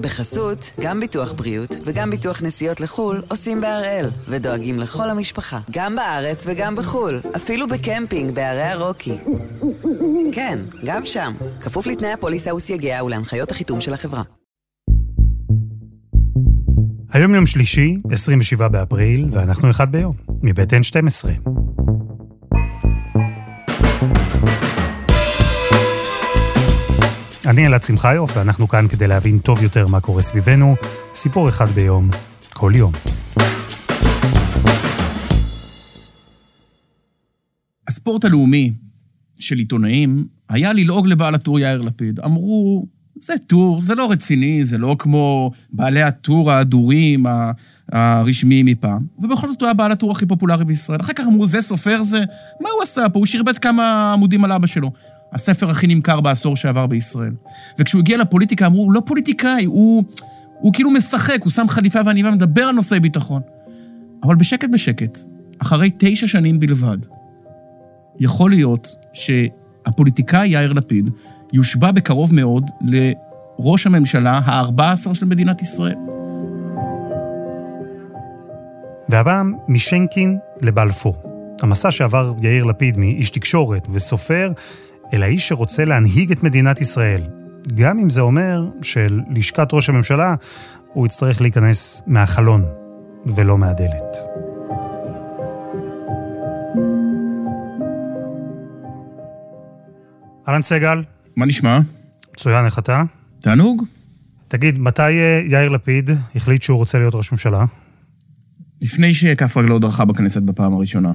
בחסות, 0.00 0.70
גם 0.80 1.00
ביטוח 1.00 1.32
בריאות 1.32 1.76
וגם 1.84 2.10
ביטוח 2.10 2.42
נסיעות 2.42 2.80
לחו"ל 2.80 3.22
עושים 3.28 3.60
בהראל, 3.60 4.06
ודואגים 4.28 4.78
לכל 4.78 5.10
המשפחה, 5.10 5.60
גם 5.70 5.96
בארץ 5.96 6.44
וגם 6.46 6.76
בחו"ל, 6.76 7.20
אפילו 7.36 7.68
בקמפינג 7.68 8.34
בערי 8.34 8.62
הרוקי. 8.62 9.18
כן, 10.32 10.58
גם 10.84 11.06
שם, 11.06 11.32
כפוף 11.60 11.86
לתנאי 11.86 12.12
הפוליסה 12.12 12.54
וסייגיה 12.54 13.04
ולהנחיות 13.04 13.50
החיתום 13.50 13.80
של 13.80 13.94
החברה. 13.94 14.22
היום 17.12 17.34
יום 17.34 17.46
שלישי, 17.46 17.96
27 18.10 18.68
באפריל, 18.68 19.26
ואנחנו 19.32 19.70
אחד 19.70 19.92
ביום, 19.92 20.14
מבית 20.42 20.72
N12. 20.72 21.50
אני 27.50 27.66
אלעד 27.66 27.82
שמחיוף, 27.82 28.36
ואנחנו 28.36 28.68
כאן 28.68 28.88
כדי 28.88 29.06
להבין 29.06 29.38
טוב 29.38 29.62
יותר 29.62 29.86
מה 29.86 30.00
קורה 30.00 30.22
סביבנו. 30.22 30.76
סיפור 31.14 31.48
אחד 31.48 31.70
ביום, 31.70 32.10
כל 32.52 32.72
יום. 32.74 32.92
הספורט 37.88 38.24
הלאומי 38.24 38.72
של 39.38 39.58
עיתונאים 39.58 40.24
היה 40.48 40.72
ללעוג 40.72 41.06
לבעל 41.06 41.34
הטור 41.34 41.60
יאיר 41.60 41.80
לפיד. 41.80 42.20
אמרו, 42.20 42.86
זה 43.16 43.32
טור, 43.46 43.80
זה 43.80 43.94
לא 43.94 44.10
רציני, 44.10 44.64
זה 44.64 44.78
לא 44.78 44.96
כמו 44.98 45.50
בעלי 45.72 46.02
הטור 46.02 46.52
ההדורים 46.52 47.26
הרשמיים 47.92 48.66
מפעם. 48.66 49.06
ובכל 49.18 49.48
זאת 49.48 49.60
הוא 49.60 49.66
היה 49.66 49.74
בעל 49.74 49.92
הטור 49.92 50.12
הכי 50.12 50.26
פופולרי 50.26 50.64
בישראל. 50.64 51.00
אחר 51.00 51.12
כך 51.12 51.24
אמרו, 51.26 51.46
זה 51.46 51.62
סופר 51.62 52.02
זה? 52.02 52.18
מה 52.60 52.68
הוא 52.74 52.82
עשה 52.82 53.08
פה? 53.08 53.18
הוא 53.18 53.26
שרבט 53.26 53.58
כמה 53.60 54.12
עמודים 54.12 54.44
על 54.44 54.52
אבא 54.52 54.66
שלו. 54.66 54.92
הספר 55.32 55.70
הכי 55.70 55.86
נמכר 55.86 56.20
בעשור 56.20 56.56
שעבר 56.56 56.86
בישראל. 56.86 57.32
וכשהוא 57.78 58.00
הגיע 58.00 58.18
לפוליטיקה, 58.18 58.66
אמרו, 58.66 58.82
הוא 58.82 58.92
לא 58.92 59.02
פוליטיקאי, 59.06 59.64
הוא, 59.64 60.04
הוא 60.60 60.72
כאילו 60.72 60.90
משחק, 60.90 61.38
הוא 61.42 61.50
שם 61.50 61.68
חליפה 61.68 61.98
ועניבה, 62.06 62.30
מדבר 62.30 62.62
על 62.62 62.74
נושאי 62.74 63.00
ביטחון. 63.00 63.42
אבל 64.22 64.34
בשקט 64.34 64.68
בשקט, 64.72 65.18
אחרי 65.58 65.90
תשע 65.96 66.26
שנים 66.26 66.58
בלבד, 66.60 66.98
יכול 68.20 68.50
להיות 68.50 68.88
שהפוליטיקאי 69.12 70.48
יאיר 70.48 70.72
לפיד 70.72 71.10
יושבע 71.52 71.92
בקרוב 71.92 72.34
מאוד 72.34 72.64
לראש 72.80 73.86
הממשלה 73.86 74.40
ה-14 74.44 75.14
של 75.14 75.26
מדינת 75.26 75.62
ישראל. 75.62 75.96
והפעם 79.08 79.54
משנקין 79.68 80.38
לבלפור. 80.62 81.14
המסע 81.62 81.90
שעבר 81.90 82.32
יאיר 82.42 82.64
לפיד 82.64 82.96
מאיש 82.96 83.30
תקשורת 83.30 83.86
וסופר 83.90 84.52
אל 85.12 85.22
האיש 85.22 85.48
שרוצה 85.48 85.84
להנהיג 85.84 86.32
את 86.32 86.42
מדינת 86.42 86.80
ישראל. 86.80 87.22
גם 87.74 87.98
אם 87.98 88.10
זה 88.10 88.20
אומר 88.20 88.70
של 88.82 89.20
לשכת 89.30 89.68
ראש 89.72 89.88
הממשלה 89.88 90.34
הוא 90.92 91.06
יצטרך 91.06 91.40
להיכנס 91.40 92.02
מהחלון 92.06 92.64
ולא 93.26 93.58
מהדלת. 93.58 94.16
אהלן 100.48 100.62
סגל. 100.62 101.02
מה 101.36 101.46
נשמע? 101.46 101.78
מצוין, 102.32 102.64
איך 102.64 102.78
אתה? 102.78 103.02
תענוג. 103.40 103.84
תגיד, 104.48 104.78
מתי 104.78 105.02
אה, 105.02 105.42
יאיר 105.48 105.68
לפיד 105.68 106.10
החליט 106.36 106.62
שהוא 106.62 106.78
רוצה 106.78 106.98
להיות 106.98 107.14
ראש 107.14 107.32
ממשלה? 107.32 107.64
לפני 108.80 109.14
שכף 109.14 109.56
רגלו 109.56 109.78
דרכה 109.78 110.04
בכנסת 110.04 110.42
בפעם 110.42 110.74
הראשונה. 110.74 111.12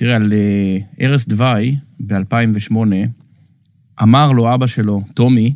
תראה, 0.00 0.16
על 0.16 0.32
אה, 1.02 1.16
דווי 1.28 1.76
ב-2008, 2.00 2.76
אמר 4.02 4.32
לו 4.32 4.54
אבא 4.54 4.66
שלו, 4.66 5.02
טומי, 5.14 5.54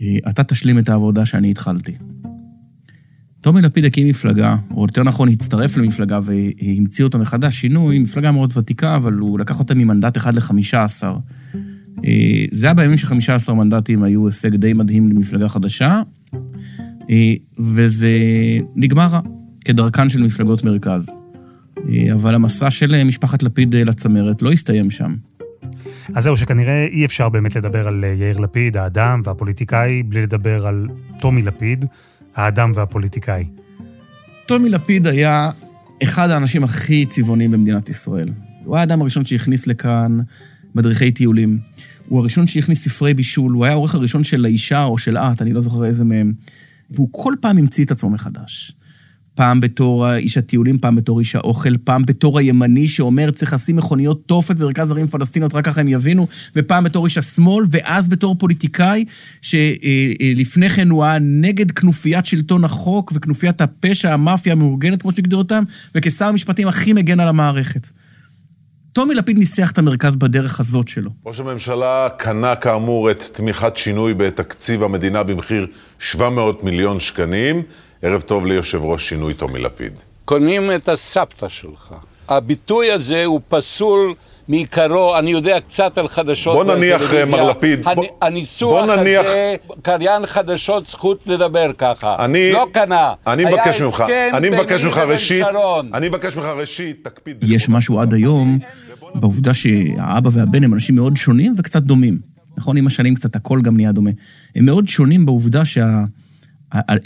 אה, 0.00 0.16
אתה 0.28 0.44
תשלים 0.44 0.78
את 0.78 0.88
העבודה 0.88 1.26
שאני 1.26 1.50
התחלתי. 1.50 1.92
טומי 3.40 3.62
לפיד 3.62 3.84
הקים 3.84 4.08
מפלגה, 4.08 4.56
או 4.70 4.82
יותר 4.82 5.02
נכון, 5.02 5.28
הצטרף 5.28 5.76
למפלגה 5.76 6.20
והמציא 6.22 7.04
אותה 7.04 7.18
מחדש, 7.18 7.56
שינוי, 7.56 7.98
מפלגה 7.98 8.32
מאוד 8.32 8.52
ותיקה, 8.56 8.96
אבל 8.96 9.12
הוא 9.12 9.38
לקח 9.38 9.58
אותה 9.58 9.74
ממנדט 9.74 10.16
אחד 10.16 10.34
לחמישה 10.34 10.84
עשר. 10.84 11.16
אה, 12.04 12.44
זה 12.50 12.66
היה 12.66 12.74
בימים 12.74 12.96
שחמישה 12.96 13.34
עשר 13.34 13.54
מנדטים 13.54 14.02
היו 14.02 14.26
הישג 14.26 14.56
די 14.56 14.72
מדהים 14.72 15.08
למפלגה 15.08 15.48
חדשה, 15.48 16.02
וזה 17.58 18.10
נגמר 18.76 19.20
כדרכן 19.64 20.08
של 20.08 20.22
מפלגות 20.22 20.64
מרכז. 20.64 21.25
אה, 21.78 22.12
אבל 22.12 22.34
המסע 22.34 22.70
של 22.70 22.94
אה, 22.94 23.04
משפחת 23.04 23.42
לפיד 23.42 23.74
אה, 23.74 23.84
לצמרת 23.84 24.42
לא 24.42 24.52
הסתיים 24.52 24.90
שם. 24.90 25.16
אז 26.14 26.24
זהו, 26.24 26.36
שכנראה 26.36 26.86
אי 26.86 27.04
אפשר 27.04 27.28
באמת 27.28 27.56
לדבר 27.56 27.88
על 27.88 28.04
יאיר 28.04 28.38
לפיד, 28.38 28.76
האדם 28.76 29.22
והפוליטיקאי, 29.24 30.02
בלי 30.02 30.22
לדבר 30.22 30.66
על 30.66 30.88
טומי 31.20 31.42
לפיד, 31.42 31.84
האדם 32.34 32.72
והפוליטיקאי. 32.74 33.44
טומי 34.46 34.68
לפיד 34.68 35.06
היה 35.06 35.50
אחד 36.02 36.30
האנשים 36.30 36.64
הכי 36.64 37.06
צבעוניים 37.06 37.50
במדינת 37.50 37.88
ישראל. 37.88 38.28
הוא 38.64 38.76
היה 38.76 38.80
האדם 38.80 39.00
הראשון 39.00 39.24
שהכניס 39.24 39.66
לכאן 39.66 40.18
מדריכי 40.74 41.10
טיולים. 41.10 41.58
הוא 42.08 42.20
הראשון 42.20 42.46
שהכניס 42.46 42.84
ספרי 42.84 43.14
בישול, 43.14 43.52
הוא 43.52 43.64
היה 43.64 43.72
העורך 43.72 43.94
הראשון 43.94 44.24
של 44.24 44.44
האישה 44.44 44.84
או 44.84 44.98
של 44.98 45.16
את, 45.16 45.42
אני 45.42 45.52
לא 45.52 45.60
זוכר 45.60 45.84
איזה 45.84 46.04
מהם. 46.04 46.32
והוא 46.90 47.08
כל 47.12 47.34
פעם 47.40 47.58
המציא 47.58 47.84
את 47.84 47.90
עצמו 47.90 48.10
מחדש. 48.10 48.72
פעם 49.36 49.60
בתור 49.60 50.14
איש 50.14 50.38
הטיולים, 50.38 50.78
פעם 50.78 50.96
בתור 50.96 51.20
איש 51.20 51.36
האוכל, 51.36 51.76
פעם 51.84 52.04
בתור 52.06 52.38
הימני 52.38 52.88
שאומר 52.88 53.30
צריך 53.30 53.52
לשים 53.52 53.76
מכוניות 53.76 54.22
תופת 54.26 54.56
במרכז 54.56 54.90
ערים 54.90 55.06
פלסטיניות, 55.06 55.54
רק 55.54 55.64
ככה 55.64 55.80
הם 55.80 55.88
יבינו, 55.88 56.26
ופעם 56.56 56.84
בתור 56.84 57.04
איש 57.04 57.18
השמאל, 57.18 57.64
ואז 57.70 58.08
בתור 58.08 58.34
פוליטיקאי, 58.38 59.04
שלפני 59.42 60.70
כן 60.70 60.90
הוא 60.90 61.04
היה 61.04 61.18
נגד 61.20 61.70
כנופיית 61.70 62.26
שלטון 62.26 62.64
החוק 62.64 63.12
וכנופיית 63.14 63.60
הפשע, 63.60 64.12
המאפיה 64.12 64.52
המאורגנת, 64.52 65.02
כמו 65.02 65.12
שהגדיר 65.12 65.38
אותם, 65.38 65.64
וכשר 65.94 66.24
המשפטים 66.24 66.68
הכי 66.68 66.92
מגן 66.92 67.20
על 67.20 67.28
המערכת. 67.28 67.88
טומי 68.92 69.14
לפיד 69.14 69.38
ניסח 69.38 69.70
את 69.70 69.78
המרכז 69.78 70.16
בדרך 70.16 70.60
הזאת 70.60 70.88
שלו. 70.88 71.10
ראש 71.26 71.40
הממשלה 71.40 72.08
קנה 72.18 72.56
כאמור 72.56 73.10
את 73.10 73.24
תמיכת 73.32 73.76
שינוי 73.76 74.14
בתקציב 74.14 74.82
המדינה 74.82 75.22
במחיר 75.22 75.66
700 75.98 76.64
מיליון 76.64 77.00
שקלים. 77.00 77.62
ערב 78.06 78.20
טוב 78.20 78.46
ליושב 78.46 78.84
ראש 78.84 79.08
שינוי 79.08 79.34
טומי 79.34 79.58
לפיד. 79.58 79.92
קונים 80.24 80.70
את 80.74 80.88
הסבתא 80.88 81.48
שלך. 81.48 81.94
הביטוי 82.28 82.90
הזה 82.90 83.24
הוא 83.24 83.40
פסול 83.48 84.14
מעיקרו, 84.48 85.18
אני 85.18 85.30
יודע 85.30 85.60
קצת 85.60 85.98
על 85.98 86.08
חדשות 86.08 86.66
בוא 86.66 86.74
נניח, 86.74 87.02
מר 87.30 87.50
לפיד, 87.50 87.86
הניסוח 88.22 88.84
בוא 88.86 88.96
נניח... 88.96 89.26
הזה, 89.26 89.54
קריין 89.82 90.26
חדשות 90.26 90.86
זכות 90.86 91.22
לדבר 91.26 91.72
ככה. 91.78 92.24
אני, 92.24 92.52
לא 92.52 92.66
קנה. 92.72 93.12
אני 93.26 93.44
מבקש 93.44 93.80
ממך, 93.80 94.04
אני 94.32 94.50
מבקש 94.50 94.84
ממך 94.84 94.96
ראשית, 94.96 95.46
אני 95.94 96.08
מבקש 96.08 96.36
ממך 96.36 96.44
ראשית, 96.44 97.04
תקפיד. 97.04 97.44
יש 97.48 97.68
משהו 97.68 98.00
עד 98.00 98.14
היום 98.14 98.58
בעובדה 99.14 99.54
שהאבא 99.54 100.30
והבן 100.32 100.64
הם 100.64 100.74
אנשים 100.74 100.94
מאוד 100.94 101.16
שונים 101.16 101.54
וקצת 101.58 101.82
דומים. 101.82 102.18
נכון, 102.56 102.76
עם 102.76 102.86
השנים 102.86 103.14
קצת 103.14 103.36
הכל 103.36 103.60
גם 103.62 103.76
נהיה 103.76 103.92
דומה. 103.92 104.10
הם 104.56 104.64
מאוד 104.64 104.88
שונים 104.88 105.26
בעובדה 105.26 105.64
שה... 105.64 106.04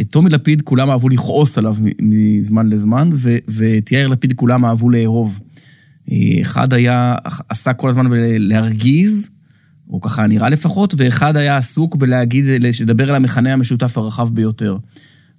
את 0.01 0.07
טומי 0.11 0.31
לפיד 0.31 0.63
כולם 0.63 0.91
אהבו 0.91 1.09
לכעוס 1.09 1.59
עליו 1.59 1.77
מזמן 2.03 2.69
לזמן, 2.69 3.11
ואת 3.49 3.93
יאיר 3.93 4.09
לפיד 4.09 4.33
כולם 4.33 4.65
אהבו 4.65 4.91
לאהוב. 4.91 5.41
אחד 6.43 6.73
היה, 6.73 7.15
עשה 7.49 7.73
כל 7.73 7.91
הזמן 7.91 8.11
בלהרגיז, 8.11 9.31
או 9.91 10.01
ככה 10.01 10.27
נראה 10.27 10.49
לפחות, 10.49 10.95
ואחד 10.97 11.37
היה 11.37 11.57
עסוק 11.57 11.97
בלהגיד, 11.97 12.45
לדבר 12.81 13.09
על 13.09 13.15
המכנה 13.15 13.53
המשותף 13.53 13.99
הרחב 13.99 14.29
ביותר. 14.35 14.77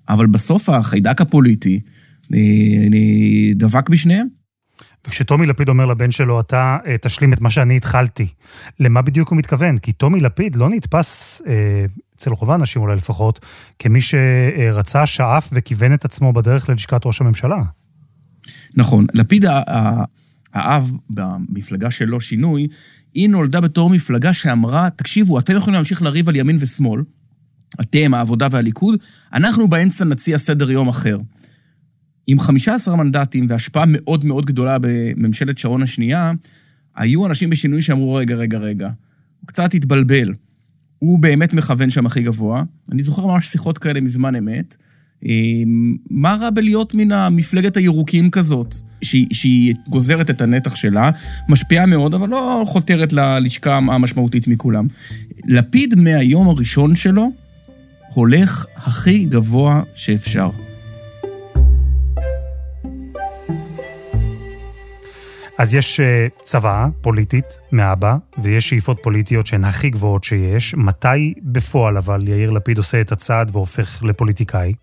אבל 0.10 0.28
בסוף 0.28 0.70
החיידק 0.70 1.22
הפוליטי 1.22 1.80
דבק 3.56 3.90
בשניהם. 3.90 4.41
וכשטומי 5.08 5.46
לפיד 5.46 5.70
אומר 5.70 5.86
לבן 5.86 6.12
שלו, 6.12 6.40
אתה 6.40 6.78
אה, 6.86 6.96
תשלים 7.02 7.34
את 7.34 7.42
מה 7.42 7.50
שאני 7.50 7.78
התחלתי, 7.78 8.28
למה 8.80 9.02
בדיוק 9.02 9.30
הוא 9.30 9.38
מתכוון? 9.38 9.78
כי 9.78 9.92
טומי 9.92 10.20
לפיד 10.20 10.56
לא 10.56 10.70
נתפס 10.70 11.42
אה, 11.48 11.86
אצל 12.16 12.30
רוב 12.32 12.52
האנשים 12.52 12.82
אולי 12.82 12.96
לפחות, 12.96 13.46
כמי 13.80 14.00
שרצה, 14.02 15.06
שאף 15.06 15.50
וכיוון 15.54 15.94
את 15.94 16.06
עצמו 16.06 16.34
בדרך 16.34 16.70
ללשכת 16.70 17.06
ראש 17.06 17.22
הממשלה. 17.22 17.62
נכון. 18.76 19.06
לפיד 19.14 19.46
האב 20.54 20.92
במפלגה 21.10 21.92
שלו, 21.92 22.22
שינוי, 22.22 22.68
היא 23.14 23.30
נולדה 23.30 23.62
בתור 23.62 23.90
מפלגה 23.90 24.34
שאמרה, 24.34 24.90
תקשיבו, 24.96 25.40
אתם 25.40 25.56
יכולים 25.56 25.76
להמשיך 25.76 26.02
לריב 26.02 26.30
על 26.30 26.36
ימין 26.36 26.58
ושמאל, 26.60 27.02
אתם, 27.82 28.14
העבודה 28.14 28.48
והליכוד, 28.52 29.00
אנחנו 29.34 29.68
באמצע 29.68 30.06
נציע 30.06 30.38
סדר 30.38 30.72
יום 30.72 30.88
אחר. 30.88 31.18
עם 32.32 32.40
15 32.40 32.96
מנדטים 32.96 33.46
והשפעה 33.50 33.84
מאוד 33.88 34.26
מאוד 34.26 34.46
גדולה 34.46 34.78
בממשלת 34.82 35.58
שרון 35.58 35.84
השנייה, 35.84 36.32
היו 36.96 37.28
אנשים 37.28 37.50
בשינוי 37.50 37.82
שאמרו, 37.82 38.14
רגע, 38.14 38.36
רגע, 38.36 38.58
רגע, 38.58 38.86
הוא 39.40 39.48
קצת 39.48 39.74
התבלבל. 39.74 40.34
הוא 41.00 41.20
באמת 41.20 41.54
מכוון 41.54 41.90
שם 41.90 42.06
הכי 42.06 42.24
גבוה. 42.24 42.64
אני 42.92 43.04
זוכר 43.04 43.28
ממש 43.28 43.48
שיחות 43.48 43.78
כאלה 43.78 44.02
מזמן 44.02 44.36
אמת. 44.36 44.78
אמ, 45.26 45.96
מה 46.10 46.38
רע 46.42 46.50
בלהיות 46.50 46.94
מן 46.94 47.12
המפלגת 47.12 47.78
הירוקים 47.78 48.30
כזאת, 48.30 48.76
שהיא, 49.02 49.28
שהיא 49.32 49.76
גוזרת 49.90 50.30
את 50.30 50.42
הנתח 50.42 50.76
שלה, 50.76 51.12
משפיעה 51.50 51.86
מאוד, 51.86 52.14
אבל 52.14 52.30
לא 52.30 52.64
חותרת 52.66 53.14
ללשכה 53.14 53.76
המשמעותית 53.76 54.48
מכולם. 54.48 54.88
לפיד 55.46 55.96
מהיום 55.96 56.50
הראשון 56.50 56.96
שלו, 56.96 57.32
הולך 58.14 58.66
הכי 58.76 59.26
גבוה 59.26 59.82
שאפשר. 59.96 60.71
אז 65.58 65.74
יש 65.74 66.00
אה, 66.00 66.28
צבא 66.44 66.88
פוליטית 67.02 67.46
מאבא, 67.72 68.16
ויש 68.44 68.70
שאיפות 68.70 68.98
פוליטיות 69.04 69.48
שהן 69.48 69.64
הכי 69.64 69.90
גבוהות 69.90 70.24
שיש. 70.24 70.76
מתי 70.78 71.34
בפועל 71.44 71.98
אבל 71.98 72.28
יאיר 72.28 72.52
לפיד 72.52 72.78
עושה 72.78 73.02
את 73.02 73.12
הצעד 73.12 73.50
והופך 73.54 74.04
לפוליטיקאי? 74.04 74.74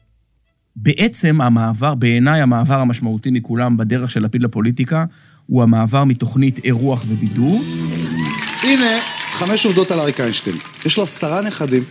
בעצם 0.76 1.41
המעבר, 1.41 1.94
בעיניי 1.94 2.41
המעבר 2.41 2.81
המשמעותי 2.81 3.31
מכולם 3.31 3.76
בדרך 3.76 4.11
של 4.11 4.23
לפיד 4.23 4.43
לפוליטיקה, 4.43 5.05
הוא 5.47 5.62
המעבר 5.62 6.05
מתוכנית 6.05 6.65
אירוח 6.65 7.05
ובידור. 7.09 7.62
הנה, 8.62 9.00
חמש 9.32 9.67
עובדות 9.67 9.91
על 9.91 10.00
אריק 10.00 10.20
איינשטיין. 10.20 10.56
יש 10.85 10.97
לו 10.97 11.05
עשרה 11.05 11.43
נכדים. 11.43 11.85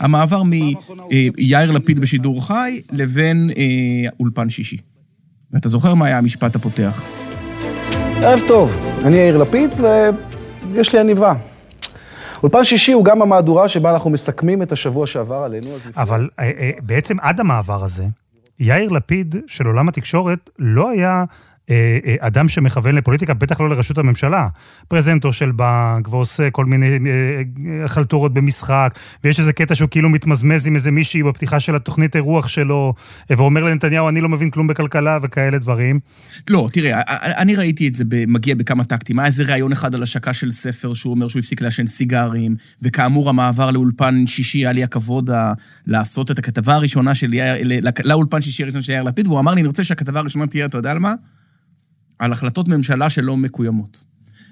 המעבר 0.00 0.42
מיאיר 0.42 1.70
לפיד 1.70 2.00
בשידור 2.00 2.46
חי 2.46 2.80
לבין 2.92 3.50
אה, 3.56 4.10
אולפן 4.20 4.50
שישי. 4.50 4.76
ואתה 5.52 5.68
זוכר 5.68 5.94
מה 5.94 6.06
היה 6.06 6.18
המשפט 6.18 6.56
הפותח? 6.56 7.04
ערב 8.24 8.40
טוב, 8.48 8.76
אני 9.04 9.16
יאיר 9.16 9.38
לפיד 9.38 9.70
ויש 10.70 10.92
לי 10.92 11.00
עניבה. 11.00 11.34
אולפן 12.42 12.64
שישי 12.64 12.92
הוא 12.92 13.04
גם 13.04 13.22
המהדורה 13.22 13.68
שבה 13.68 13.90
אנחנו 13.90 14.10
מסכמים 14.10 14.62
את 14.62 14.72
השבוע 14.72 15.06
שעבר 15.06 15.36
עלינו. 15.36 15.66
אבל 15.96 16.28
אה, 16.38 16.44
אה, 16.44 16.70
בעצם 16.82 17.16
עד 17.20 17.40
המעבר 17.40 17.84
הזה, 17.84 18.04
יאיר 18.60 18.88
לפיד 18.88 19.34
של 19.46 19.66
עולם 19.66 19.88
התקשורת 19.88 20.50
לא 20.58 20.90
היה 20.90 21.24
אדם 22.20 22.48
שמכוון 22.48 22.94
לפוליטיקה, 22.94 23.34
בטח 23.34 23.60
לא 23.60 23.70
לראשות 23.70 23.98
הממשלה. 23.98 24.48
פרזנטור 24.88 25.32
של 25.32 25.52
בנק, 25.52 26.08
ועושה 26.08 26.50
כל 26.50 26.64
מיני 26.64 26.86
אה, 26.86 27.88
חלטורות 27.88 28.34
במשחק, 28.34 28.98
ויש 29.24 29.40
איזה 29.40 29.52
קטע 29.52 29.74
שהוא 29.74 29.88
כאילו 29.88 30.08
מתמזמז 30.08 30.66
עם 30.66 30.74
איזה 30.74 30.90
מישהי 30.90 31.22
בפתיחה 31.22 31.60
של 31.60 31.74
התוכנית 31.74 32.16
אירוח 32.16 32.48
שלו, 32.48 32.94
ואומר 33.30 33.64
לנתניהו, 33.64 34.08
אני 34.08 34.20
לא 34.20 34.28
מבין 34.28 34.50
כלום 34.50 34.66
בכלכלה 34.66 35.18
וכאלה 35.22 35.58
דברים. 35.58 36.00
לא, 36.50 36.68
תראה, 36.72 37.00
אני 37.08 37.56
ראיתי 37.56 37.88
את 37.88 37.94
זה 37.94 38.04
מגיע 38.26 38.54
בכמה 38.54 38.84
טקטים. 38.84 39.18
היה 39.18 39.26
איזה 39.26 39.44
ראיון 39.48 39.72
אחד 39.72 39.94
על 39.94 40.02
השקה 40.02 40.32
של 40.32 40.52
ספר 40.52 40.94
שהוא 40.94 41.14
אומר 41.14 41.28
שהוא 41.28 41.40
הפסיק 41.40 41.60
לעשן 41.60 41.86
סיגרים, 41.86 42.56
וכאמור, 42.82 43.28
המעבר 43.28 43.70
לאולפן 43.70 44.26
שישי, 44.26 44.58
היה 44.58 44.72
לי 44.72 44.84
הכבוד 44.84 45.30
לעשות 45.86 46.30
את 46.30 46.38
הכתבה 46.38 46.74
הראשונה 46.74 47.14
שלי, 47.14 47.40
לאולפן 48.04 48.40
שישי 48.40 48.62
הראשון 48.62 48.82
של 48.82 48.92
יאיר 48.92 49.02
לפיד, 49.02 49.26
והוא 49.26 49.40
אמר 49.40 49.54
לי, 49.54 49.60
אני 49.60 49.68
רוצה 49.68 49.84
שהכתבה 49.84 50.20
הראשונה 50.20 50.46
תהיה, 50.46 50.66
אתה 50.66 50.78
יודע 50.78 50.90
על 50.90 50.98
מה? 50.98 51.14
על 52.18 52.32
החלטות 52.32 52.68
ממשלה 52.68 53.10
שלא 53.10 53.36
מקוימות. 53.36 54.04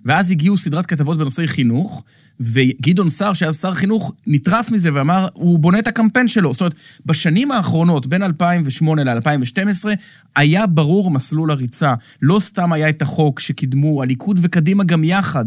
ואז 0.04 0.30
הגיעו 0.30 0.58
סדרת 0.58 0.86
כתבות 0.86 1.18
בנושאי 1.18 1.48
חינוך, 1.48 2.04
וגדעון 2.40 3.10
סער, 3.10 3.32
שהיה 3.32 3.52
שר 3.52 3.74
חינוך, 3.74 4.12
נטרף 4.26 4.70
מזה 4.70 4.94
ואמר, 4.94 5.28
הוא 5.32 5.58
בונה 5.58 5.78
את 5.78 5.86
הקמפיין 5.86 6.28
שלו. 6.28 6.52
זאת 6.52 6.60
אומרת, 6.60 6.74
בשנים 7.06 7.50
האחרונות, 7.50 8.06
בין 8.06 8.22
2008 8.22 9.04
ל-2012, 9.04 9.88
היה 10.36 10.66
ברור 10.66 11.10
מסלול 11.10 11.50
הריצה. 11.50 11.94
לא 12.22 12.40
סתם 12.40 12.72
היה 12.72 12.88
את 12.88 13.02
החוק 13.02 13.40
שקידמו 13.40 14.02
הליכוד 14.02 14.40
וקדימה 14.42 14.84
גם 14.84 15.04
יחד. 15.04 15.44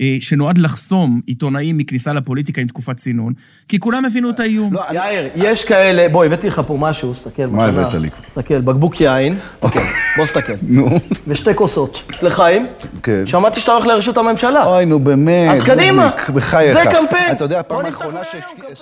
אה, 0.00 0.16
שנועד 0.20 0.58
לחסום 0.58 1.20
עיתונאים 1.26 1.78
מכניסה 1.78 2.12
לפוליטיקה 2.12 2.60
עם 2.60 2.66
תקופת 2.66 2.96
צינון, 2.96 3.32
כי 3.68 3.78
כולם 3.78 4.04
הבינו 4.04 4.30
את 4.30 4.40
האיום. 4.40 4.74
לא, 4.74 4.82
יאיר, 4.94 5.28
יש 5.34 5.64
כאלה, 5.64 6.08
בוא, 6.08 6.24
הבאתי 6.24 6.46
לך 6.46 6.62
פה 6.66 6.76
משהו, 6.80 7.12
תסתכל. 7.12 7.46
מה 7.46 7.66
הבאת 7.66 7.94
לי? 7.94 8.10
תסתכל, 8.28 8.60
בקבוק 8.60 9.00
יין, 9.00 9.38
תסתכל, 9.52 9.80
בוא 10.16 10.24
תסתכל. 10.24 10.52
נו. 10.62 11.00
ושתי 11.26 11.54
כוסות. 11.54 12.02
לחיים. 12.22 12.66
כן. 13.02 13.26
שמעתי 13.26 13.60
שאתה 13.60 13.72
הולך 13.72 13.86
לראשות 13.86 14.16
הממשלה. 14.16 14.64
אוי, 14.64 14.84
נו 14.84 14.98
באמת. 14.98 15.50
אז 15.50 15.62
קדימה. 15.62 16.10
בחייך. 16.34 16.78
זה 16.78 16.90
קמפיין. 16.90 17.32
אתה 17.32 17.44
יודע, 17.44 17.62
פעם 17.62 17.86
האחרונה 17.86 18.24
ש... 18.24 18.34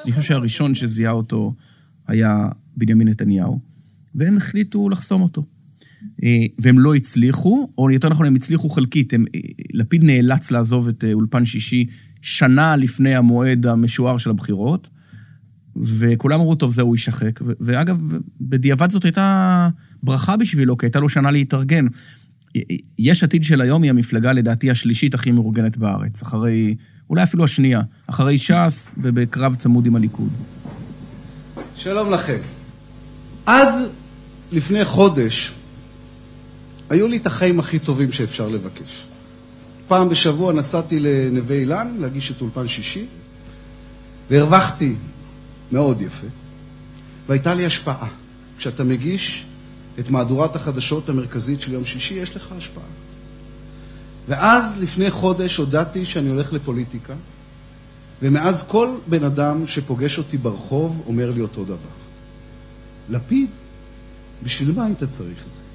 אני 0.05 0.13
חושב 0.13 0.23
שהראשון 0.23 0.75
שזיהה 0.75 1.13
אותו 1.13 1.53
היה 2.09 2.49
בנימין 2.77 3.09
נתניהו, 3.09 3.59
והם 4.15 4.37
החליטו 4.37 4.89
לחסום 4.89 5.23
אותו. 5.23 5.43
אה, 6.25 6.45
והם 6.59 6.79
לא 6.79 6.95
הצליחו, 6.95 7.69
או 7.79 7.91
יותר 7.91 8.09
נכון, 8.09 8.27
הם 8.27 8.35
הצליחו 8.35 8.69
חלקית. 8.69 9.13
הם, 9.13 9.25
אה, 9.35 9.41
לפיד 9.73 10.05
נאלץ 10.05 10.51
לעזוב 10.51 10.89
את 10.89 11.05
אה, 11.05 11.13
אולפן 11.13 11.45
שישי 11.45 11.87
שנה 12.23 12.77
לפני 12.77 13.15
המועד 13.15 13.67
המשוער 13.67 14.19
של 14.19 14.31
הבחירות, 14.31 14.89
וכולם 15.77 16.41
אמרו, 16.41 16.55
טוב, 16.55 16.73
זהו, 16.73 16.95
יישחק. 16.95 17.41
ואגב, 17.61 17.99
בדיעבד 18.41 18.91
זאת 18.91 19.05
הייתה 19.05 19.69
ברכה 20.03 20.37
בשבילו, 20.37 20.79
כי 20.79 20.87
הייתה 20.87 21.01
לו 21.01 21.09
שנה 21.09 21.31
להתארגן. 21.31 21.87
יש 22.99 23.25
עתיד 23.25 23.45
של 23.45 23.61
היום 23.61 23.83
היא 23.83 23.91
המפלגה, 23.91 24.33
לדעתי, 24.33 24.71
השלישית 24.71 25.15
הכי 25.15 25.31
מאורגנת 25.31 25.77
בארץ, 25.77 26.23
אחרי, 26.23 26.75
אולי 27.11 27.23
אפילו 27.23 27.45
השנייה, 27.45 27.81
אחרי 28.07 28.39
ש"ס 28.39 28.95
ובקרב 28.99 29.55
צמוד 29.55 29.87
עם 29.87 29.97
הליכוד. 29.97 30.31
שלום 31.77 32.11
לכם. 32.11 32.39
עד 33.47 33.75
לפני 34.53 34.85
חודש 34.85 35.53
היו 36.91 37.09
לי 37.09 37.17
את 37.17 37.27
החיים 37.27 37.61
הכי 37.61 37.79
טובים 37.79 38.13
שאפשר 38.13 38.49
לבקש. 38.49 39.05
פעם 39.89 40.09
בשבוע 40.09 40.53
נסעתי 40.53 41.01
לנווה 41.01 41.57
אילן 41.57 41.97
להגיש 42.01 42.31
את 42.31 42.41
אולפן 42.41 42.69
שישי, 42.69 43.05
והרווחתי 44.31 44.95
מאוד 45.73 46.01
יפה, 46.01 46.27
והייתה 47.29 47.55
לי 47.55 47.67
השפעה. 47.67 48.09
כשאתה 48.59 48.85
מגיש 48.85 49.45
את 49.99 50.11
מהדורת 50.11 50.57
החדשות 50.57 51.09
המרכזית 51.09 51.61
של 51.61 51.73
יום 51.73 51.85
שישי, 51.85 52.15
יש 52.15 52.37
לך 52.37 52.53
השפעה. 52.53 52.85
ואז 54.29 54.77
לפני 54.79 55.11
חודש 55.11 55.57
הודעתי 55.57 56.07
שאני 56.07 56.29
הולך 56.29 56.53
לפוליטיקה, 56.53 57.15
ומאז 58.23 58.65
כל 58.69 58.89
בן 59.07 59.25
אדם 59.25 59.67
שפוגש 59.67 60.19
אותי 60.19 60.39
ברחוב 60.39 61.03
אומר 61.07 61.31
לי 61.31 61.41
אותו 61.41 61.65
דבר. 61.65 61.97
לפיד, 63.11 63.49
בשביל 64.43 64.73
מה 64.73 64.85
היית 64.85 64.99
צריך 64.99 65.39
את 65.39 65.57
זה? 65.57 65.66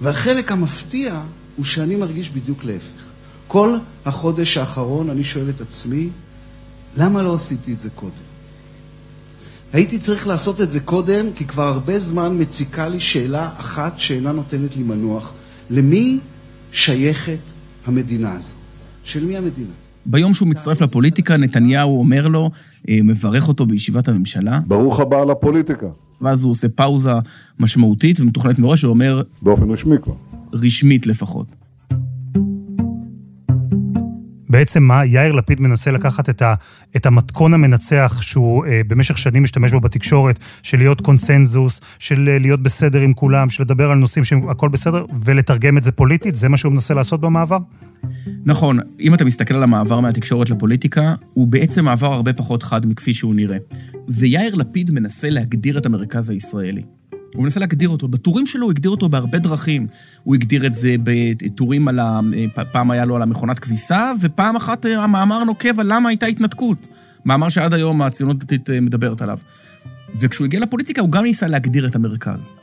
והחלק 0.00 0.52
המפתיע 0.52 1.20
הוא 1.56 1.64
שאני 1.64 1.96
מרגיש 1.96 2.30
בדיוק 2.30 2.64
להפך. 2.64 3.02
כל 3.48 3.76
החודש 4.04 4.56
האחרון 4.56 5.10
אני 5.10 5.24
שואל 5.24 5.50
את 5.50 5.60
עצמי, 5.60 6.08
למה 6.96 7.22
לא 7.22 7.34
עשיתי 7.34 7.72
את 7.72 7.80
זה 7.80 7.90
קודם? 7.90 8.28
הייתי 9.72 9.98
צריך 9.98 10.26
לעשות 10.26 10.60
את 10.60 10.70
זה 10.70 10.80
קודם, 10.80 11.26
כי 11.34 11.44
כבר 11.44 11.66
הרבה 11.66 11.98
זמן 11.98 12.36
מציקה 12.40 12.88
לי 12.88 13.00
שאלה 13.00 13.50
אחת 13.56 13.98
שאינה 13.98 14.32
נותנת 14.32 14.76
לי 14.76 14.82
מנוח. 14.82 15.32
למי 15.70 16.18
שייכת 16.72 17.38
המדינה 17.86 18.32
הזו? 18.32 18.54
של 19.04 19.24
מי 19.24 19.36
המדינה? 19.36 19.72
ביום 20.06 20.34
שהוא 20.34 20.48
מצטרף 20.48 20.80
לפוליטיקה, 20.80 21.36
נתניהו 21.36 21.98
אומר 22.00 22.28
לו, 22.28 22.50
אה, 22.88 22.98
מברך 23.04 23.48
אותו 23.48 23.66
בישיבת 23.66 24.08
הממשלה. 24.08 24.60
ברוך 24.66 25.00
הבא 25.00 25.24
לפוליטיקה. 25.24 25.86
ואז 26.20 26.44
הוא 26.44 26.50
עושה 26.50 26.68
פאוזה 26.68 27.12
משמעותית 27.58 28.20
ומתוכננת 28.20 28.58
מראש, 28.58 28.82
הוא 28.82 28.90
אומר... 28.90 29.22
באופן 29.42 29.70
רשמי 29.70 29.96
כבר. 30.02 30.14
רשמית 30.52 31.06
לפחות. 31.06 31.52
בעצם 34.50 34.82
מה, 34.82 35.04
יאיר 35.04 35.32
לפיד 35.32 35.60
מנסה 35.60 35.90
לקחת 35.90 36.30
את, 36.30 36.42
ה, 36.42 36.54
את 36.96 37.06
המתכון 37.06 37.54
המנצח 37.54 38.22
שהוא 38.22 38.66
אה, 38.66 38.80
במשך 38.86 39.18
שנים 39.18 39.42
משתמש 39.42 39.72
בו 39.72 39.80
בתקשורת, 39.80 40.38
של 40.62 40.78
להיות 40.78 41.00
קונסנזוס, 41.00 41.80
של 41.98 42.28
אה, 42.28 42.38
להיות 42.38 42.62
בסדר 42.62 43.00
עם 43.00 43.12
כולם, 43.12 43.50
של 43.50 43.62
לדבר 43.62 43.90
על 43.90 43.98
נושאים 43.98 44.24
שהכל 44.24 44.68
בסדר, 44.68 45.04
ולתרגם 45.20 45.78
את 45.78 45.82
זה 45.82 45.92
פוליטית? 45.92 46.34
זה 46.34 46.48
מה 46.48 46.56
שהוא 46.56 46.72
מנסה 46.72 46.94
לעשות 46.94 47.20
במעבר? 47.20 47.58
נכון, 48.44 48.78
אם 49.00 49.14
אתה 49.14 49.24
מסתכל 49.24 49.54
על 49.54 49.62
המעבר 49.62 50.00
מהתקשורת 50.00 50.50
לפוליטיקה, 50.50 51.14
הוא 51.34 51.48
בעצם 51.48 51.84
מעבר 51.84 52.12
הרבה 52.12 52.32
פחות 52.32 52.62
חד 52.62 52.86
מכפי 52.86 53.14
שהוא 53.14 53.34
נראה. 53.34 53.58
ויאיר 54.08 54.54
לפיד 54.54 54.90
מנסה 54.90 55.30
להגדיר 55.30 55.78
את 55.78 55.86
המרכז 55.86 56.30
הישראלי. 56.30 56.82
הוא 57.34 57.44
מנסה 57.44 57.60
להגדיר 57.60 57.88
אותו. 57.88 58.08
בטורים 58.08 58.46
שלו 58.46 58.62
הוא 58.62 58.70
הגדיר 58.70 58.90
אותו 58.90 59.08
בהרבה 59.08 59.38
דרכים. 59.38 59.86
הוא 60.22 60.34
הגדיר 60.34 60.66
את 60.66 60.74
זה 60.74 60.96
בטורים 61.02 61.88
על 61.88 61.98
ה... 61.98 62.20
פעם 62.72 62.90
היה 62.90 63.04
לו 63.04 63.16
על 63.16 63.22
המכונת 63.22 63.58
כביסה, 63.58 64.12
ופעם 64.20 64.56
אחת 64.56 64.84
המאמר 64.84 65.44
נוקב 65.44 65.80
על 65.80 65.86
למה 65.94 66.08
הייתה 66.08 66.26
התנתקות. 66.26 66.86
מאמר 67.24 67.48
שעד 67.48 67.74
היום 67.74 68.02
הציונות 68.02 68.36
הדתית 68.36 68.70
אה, 68.70 68.80
מדברת 68.80 69.22
עליו. 69.22 69.38
וכשהוא 70.20 70.44
הגיע 70.44 70.60
לפוליטיקה 70.60 71.00
הוא 71.00 71.10
גם 71.10 71.22
ניסה 71.22 71.48
להגדיר 71.48 71.86
את 71.86 71.96
המרכז. 71.96 72.54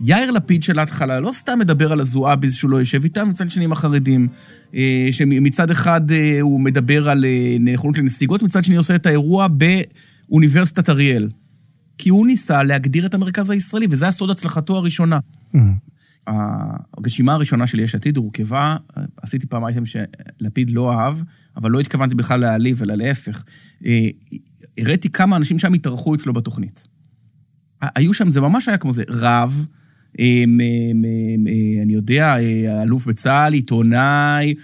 יאיר 0.00 0.30
לפיד 0.30 0.62
של 0.62 0.78
ההתחלה 0.78 1.20
לא 1.20 1.32
סתם 1.32 1.58
מדבר 1.58 1.92
על 1.92 2.00
הזועביז 2.00 2.54
שהוא 2.54 2.70
לא 2.70 2.76
יושב 2.76 3.04
איתם, 3.04 3.28
מצד 3.28 3.50
שני 3.50 3.64
עם 3.64 3.72
החרדים. 3.72 4.28
אה, 4.74 5.08
שמצד 5.10 5.70
אחד 5.70 6.10
אה, 6.10 6.40
הוא 6.40 6.60
מדבר 6.60 7.10
על 7.10 7.24
נכונות 7.60 7.96
של 7.96 8.02
נסיגות, 8.02 8.42
מצד 8.42 8.64
שני 8.64 8.76
עושה 8.76 8.94
את 8.94 9.06
האירוע 9.06 9.48
באוניברסיטת 10.30 10.88
אריאל. 10.88 11.28
כי 11.98 12.08
הוא 12.08 12.26
ניסה 12.26 12.62
להגדיר 12.62 13.06
את 13.06 13.14
המרכז 13.14 13.50
הישראלי, 13.50 13.86
וזה 13.90 14.08
הסוד 14.08 14.30
הצלחתו 14.30 14.76
הראשונה. 14.76 15.18
Mm. 15.54 15.58
הרשימה 16.26 17.34
הראשונה 17.34 17.66
של 17.66 17.80
יש 17.80 17.94
עתיד 17.94 18.16
הורכבה, 18.16 18.76
עשיתי 19.22 19.46
פעם 19.46 19.64
אייטם 19.64 19.82
שלפיד 19.86 20.70
לא 20.70 20.92
אהב, 20.92 21.14
אבל 21.56 21.70
לא 21.70 21.80
התכוונתי 21.80 22.14
בכלל 22.14 22.40
להעליב, 22.40 22.82
אלא 22.82 22.94
להפך. 22.94 23.44
אה, 23.86 24.08
הראיתי 24.78 25.08
כמה 25.08 25.36
אנשים 25.36 25.58
שם 25.58 25.72
התארחו 25.72 26.14
אצלו 26.14 26.32
בתוכנית. 26.32 26.88
היו 27.82 28.14
שם, 28.14 28.28
זה 28.28 28.40
ממש 28.40 28.68
היה 28.68 28.78
כמו 28.78 28.92
זה, 28.92 29.02
רב, 29.08 29.66
אה, 30.18 30.44
אני 31.82 31.92
יודע, 31.92 32.36
אה, 32.38 32.82
אלוף 32.82 33.06
בצה"ל, 33.06 33.52
עיתונאי, 33.52 34.54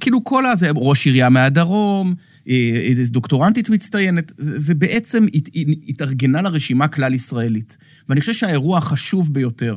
כאילו 0.00 0.24
כל 0.24 0.46
הזה, 0.46 0.68
ראש 0.76 1.06
עירייה 1.06 1.28
מהדרום, 1.28 2.14
אה, 2.48 2.92
דוקטורנטית 3.08 3.70
מצטיינת, 3.70 4.32
ובעצם 4.38 5.26
התארגנה 5.88 6.42
לרשימה 6.42 6.88
כלל 6.88 7.14
ישראלית. 7.14 7.76
ואני 8.08 8.20
חושב 8.20 8.32
שהאירוע 8.32 8.78
החשוב 8.78 9.34
ביותר 9.34 9.76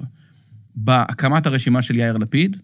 בהקמת 0.75 1.45
הרשימה 1.45 1.81
של 1.81 1.95
יאיר 1.95 2.13
לפיד, 2.13 2.57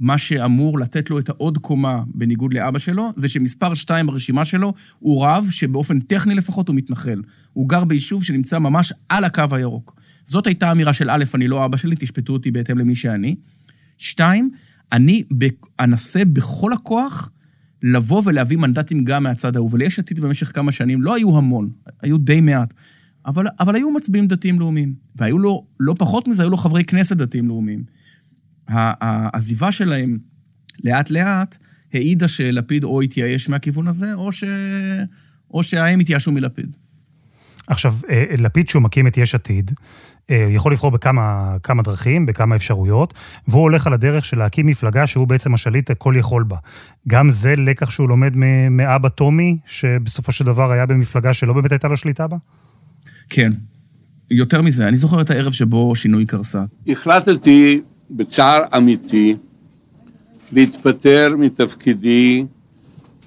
מה 0.00 0.18
שאמור 0.18 0.78
לתת 0.78 1.10
לו 1.10 1.18
את 1.18 1.28
העוד 1.28 1.58
קומה, 1.58 2.02
בניגוד 2.14 2.54
לאבא 2.54 2.78
שלו, 2.78 3.12
זה 3.16 3.28
שמספר 3.28 3.74
שתיים 3.74 4.06
ברשימה 4.06 4.44
שלו 4.44 4.72
הוא 4.98 5.26
רב 5.26 5.46
שבאופן 5.50 6.00
טכני 6.00 6.34
לפחות 6.34 6.68
הוא 6.68 6.76
מתנחל. 6.76 7.22
הוא 7.52 7.68
גר 7.68 7.84
ביישוב 7.84 8.24
שנמצא 8.24 8.58
ממש 8.58 8.92
על 9.08 9.24
הקו 9.24 9.44
הירוק. 9.52 10.00
זאת 10.24 10.46
הייתה 10.46 10.72
אמירה 10.72 10.92
של 10.92 11.10
א', 11.10 11.24
אני 11.34 11.48
לא 11.48 11.64
אבא 11.64 11.76
שלי, 11.76 11.96
תשפטו 11.98 12.32
אותי 12.32 12.50
בהתאם 12.50 12.78
למי 12.78 12.94
שאני. 12.94 13.36
שתיים, 13.98 14.50
אני 14.94 15.24
אנסה 15.80 16.24
בכל 16.24 16.72
הכוח 16.72 17.30
לבוא 17.82 18.22
ולהביא 18.24 18.56
מנדטים 18.56 19.04
גם 19.04 19.22
מהצד 19.22 19.56
ההוא. 19.56 19.68
וליש 19.72 19.98
עתיד 19.98 20.20
במשך 20.20 20.54
כמה 20.54 20.72
שנים 20.72 21.02
לא 21.02 21.14
היו 21.14 21.38
המון, 21.38 21.70
היו 22.02 22.18
די 22.18 22.40
מעט. 22.40 22.74
אבל, 23.26 23.46
אבל 23.60 23.74
היו 23.74 23.90
מצביעים 23.90 24.26
דתיים 24.26 24.60
לאומיים. 24.60 24.94
והיו 25.16 25.38
לו, 25.38 25.66
לא 25.80 25.94
פחות 25.98 26.28
מזה, 26.28 26.42
היו 26.42 26.50
לו 26.50 26.56
חברי 26.56 26.84
כנסת 26.84 27.16
דתיים 27.16 27.48
לאומיים. 27.48 27.84
העזיבה 28.68 29.72
שלהם 29.72 30.18
לאט-לאט 30.84 31.58
העידה 31.94 32.28
שלפיד 32.28 32.84
או 32.84 33.02
התייאש 33.02 33.48
מהכיוון 33.48 33.88
הזה, 33.88 34.14
או, 34.14 34.32
ש... 34.32 34.44
או 35.50 35.62
שהם 35.62 36.00
התייאשו 36.00 36.32
מלפיד. 36.32 36.76
עכשיו, 37.68 37.94
אה, 38.10 38.24
לפיד, 38.38 38.68
שהוא 38.68 38.82
מקים 38.82 39.06
את 39.06 39.18
יש 39.18 39.34
עתיד, 39.34 39.70
אה, 40.30 40.46
יכול 40.50 40.72
לבחור 40.72 40.90
בכמה 40.90 41.56
כמה 41.62 41.82
דרכים, 41.82 42.26
בכמה 42.26 42.56
אפשרויות, 42.56 43.14
והוא 43.48 43.62
הולך 43.62 43.86
על 43.86 43.92
הדרך 43.92 44.24
של 44.24 44.38
להקים 44.38 44.66
מפלגה 44.66 45.06
שהוא 45.06 45.28
בעצם 45.28 45.54
השליט 45.54 45.90
הכל 45.90 46.14
יכול 46.18 46.44
בה. 46.44 46.56
גם 47.08 47.30
זה 47.30 47.56
לקח 47.56 47.90
שהוא 47.90 48.08
לומד 48.08 48.32
מאבא 48.70 49.08
טומי, 49.08 49.58
שבסופו 49.66 50.32
של 50.32 50.44
דבר 50.44 50.72
היה 50.72 50.86
במפלגה 50.86 51.34
שלא 51.34 51.52
באמת 51.52 51.72
הייתה 51.72 51.88
לו 51.88 51.96
שליטה 51.96 52.26
בה? 52.26 52.36
כן. 53.30 53.52
יותר 54.30 54.62
מזה, 54.62 54.88
אני 54.88 54.96
זוכר 54.96 55.20
את 55.20 55.30
הערב 55.30 55.52
שבו 55.52 55.96
שינוי 55.96 56.26
קרסה. 56.26 56.64
החלטתי 56.88 57.80
בצער 58.10 58.62
אמיתי 58.76 59.36
להתפטר 60.52 61.34
מתפקידי 61.38 62.44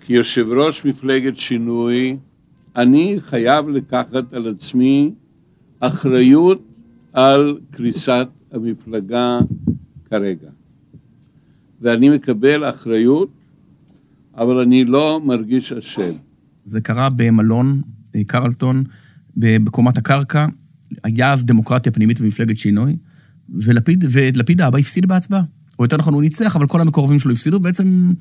כיושב 0.05 0.45
ראש 0.49 0.85
מפלגת 0.85 1.37
שינוי, 1.37 2.17
אני 2.77 3.15
חייב 3.19 3.69
לקחת 3.69 4.33
על 4.33 4.47
עצמי 4.47 5.11
אחריות 5.79 6.61
על 7.13 7.59
קריסת 7.71 8.27
המפלגה 8.51 9.39
כרגע. 10.09 10.47
ואני 11.81 12.09
מקבל 12.09 12.69
אחריות, 12.69 13.29
אבל 14.37 14.59
אני 14.59 14.85
לא 14.85 15.21
מרגיש 15.23 15.71
אשם. 15.71 16.11
זה 16.63 16.81
קרה 16.81 17.09
במלון 17.09 17.81
אה, 18.15 18.23
קרלטון, 18.27 18.83
בקומת 19.37 19.97
הקרקע. 19.97 20.45
היה 21.03 21.33
אז 21.33 21.45
דמוקרטיה 21.45 21.91
פנימית 21.91 22.21
במפלגת 22.21 22.57
שינוי. 22.57 22.95
ולפיד, 23.49 24.05
ולפיד 24.11 24.61
האבא 24.61 24.77
הפסיד 24.77 25.05
בהצבעה. 25.05 25.41
או 25.79 25.83
יותר 25.83 25.97
נכון, 25.97 26.13
הוא 26.13 26.21
ניצח, 26.21 26.55
אבל 26.55 26.67
כל 26.67 26.81
המקורבים 26.81 27.19
שלו 27.19 27.31
הפסידו, 27.31 27.59
בעצם 27.59 28.13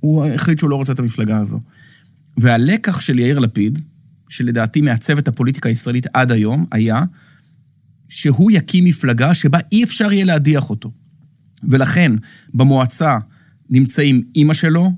הוא 0.00 0.26
החליט 0.26 0.58
שהוא 0.58 0.70
לא 0.70 0.76
רוצה 0.76 0.92
את 0.92 0.98
המפלגה 0.98 1.38
הזו. 1.38 1.60
והלקח 2.36 3.00
של 3.00 3.18
יאיר 3.18 3.38
לפיד, 3.38 3.78
שלדעתי 4.28 4.80
מעצב 4.80 5.18
את 5.18 5.28
הפוליטיקה 5.28 5.68
הישראלית 5.68 6.06
עד 6.14 6.32
היום, 6.32 6.66
היה 6.72 7.02
שהוא 8.08 8.50
יקים 8.50 8.84
מפלגה 8.84 9.34
שבה 9.34 9.58
אי 9.72 9.84
אפשר 9.84 10.12
יהיה 10.12 10.24
להדיח 10.24 10.70
אותו. 10.70 10.90
ולכן, 11.62 12.12
במועצה 12.54 13.18
נמצאים 13.70 14.22
אימא 14.36 14.54
שלו, 14.54 14.92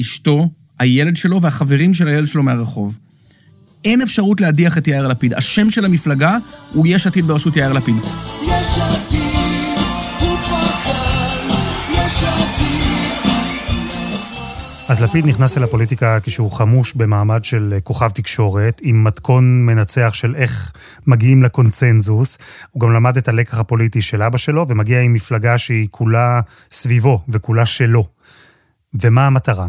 אשתו, 0.00 0.50
הילד 0.78 1.16
שלו 1.16 1.42
והחברים 1.42 1.94
של 1.94 2.08
הילד 2.08 2.26
שלו 2.26 2.42
מהרחוב. 2.42 2.98
אין 3.84 4.02
אפשרות 4.02 4.40
להדיח 4.40 4.78
את 4.78 4.88
יאיר 4.88 5.08
לפיד. 5.08 5.34
השם 5.34 5.70
של 5.70 5.84
המפלגה 5.84 6.38
הוא 6.72 6.86
יש 6.88 7.06
עתיד 7.06 7.24
בראשות 7.24 7.56
יאיר 7.56 7.72
לפיד. 7.72 7.96
יש 7.96 8.78
עתיד, 8.78 9.01
אז 14.88 15.02
לפיד 15.02 15.26
נכנס 15.26 15.58
אל 15.58 15.62
הפוליטיקה 15.62 16.18
כשהוא 16.22 16.50
חמוש 16.50 16.94
במעמד 16.94 17.44
של 17.44 17.78
כוכב 17.84 18.08
תקשורת, 18.08 18.80
עם 18.84 19.04
מתכון 19.04 19.66
מנצח 19.66 20.10
של 20.14 20.34
איך 20.34 20.72
מגיעים 21.06 21.42
לקונצנזוס. 21.42 22.38
הוא 22.70 22.80
גם 22.80 22.92
למד 22.92 23.16
את 23.16 23.28
הלקח 23.28 23.58
הפוליטי 23.58 24.02
של 24.02 24.22
אבא 24.22 24.38
שלו, 24.38 24.68
ומגיע 24.68 25.00
עם 25.00 25.12
מפלגה 25.12 25.58
שהיא 25.58 25.88
כולה 25.90 26.40
סביבו 26.70 27.24
וכולה 27.28 27.66
שלו. 27.66 28.08
ומה 29.02 29.26
המטרה? 29.26 29.68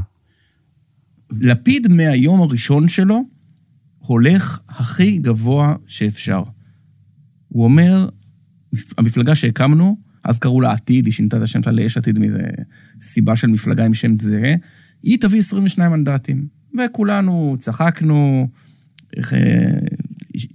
לפיד 1.32 1.88
מהיום 1.88 2.42
הראשון 2.42 2.88
שלו 2.88 3.22
הולך 3.98 4.60
הכי 4.70 5.18
גבוה 5.18 5.76
שאפשר. 5.88 6.44
הוא 7.48 7.64
אומר, 7.64 8.10
המפלגה 8.98 9.36
שהקמנו, 9.36 9.98
אז 10.24 10.40
קראו 10.40 10.62
לה 10.62 10.72
עתיד, 10.72 11.06
היא 11.06 11.14
שינתה 11.14 11.38
את 11.38 11.42
השם 11.42 11.62
שלה 11.62 11.72
ליש 11.72 11.98
עתיד 11.98 12.20
מאיזה 12.20 12.42
סיבה 13.02 13.36
של 13.36 13.48
מפלגה 13.48 13.86
עם 13.86 13.94
שם 13.94 14.20
זהה, 14.20 14.56
היא 15.04 15.18
תביא 15.22 15.40
22 15.40 15.92
מנדטים. 15.92 16.48
וכולנו 16.80 17.56
צחקנו, 17.60 18.48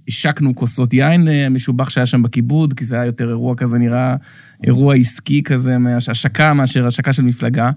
השקנו 0.07 0.55
כוסות 0.55 0.93
יין 0.93 1.27
משובח 1.51 1.89
שהיה 1.89 2.05
שם 2.05 2.23
בכיבוד, 2.23 2.73
כי 2.73 2.85
זה 2.85 2.95
היה 2.95 3.05
יותר 3.05 3.29
אירוע 3.29 3.55
כזה, 3.55 3.77
נראה 3.77 4.15
אירוע 4.63 4.95
עסקי 4.95 5.43
כזה, 5.43 5.77
השקה 6.11 6.53
מאשר 6.53 6.87
השקה 6.87 7.13
של 7.13 7.23
מפלגה. 7.23 7.71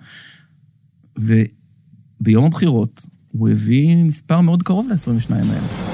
וביום 1.18 2.44
הבחירות 2.44 3.06
הוא 3.28 3.48
הביא 3.48 3.96
מספר 3.96 4.40
מאוד 4.40 4.62
קרוב 4.62 4.88
ל-22 4.88 5.34
האלה. 5.34 5.91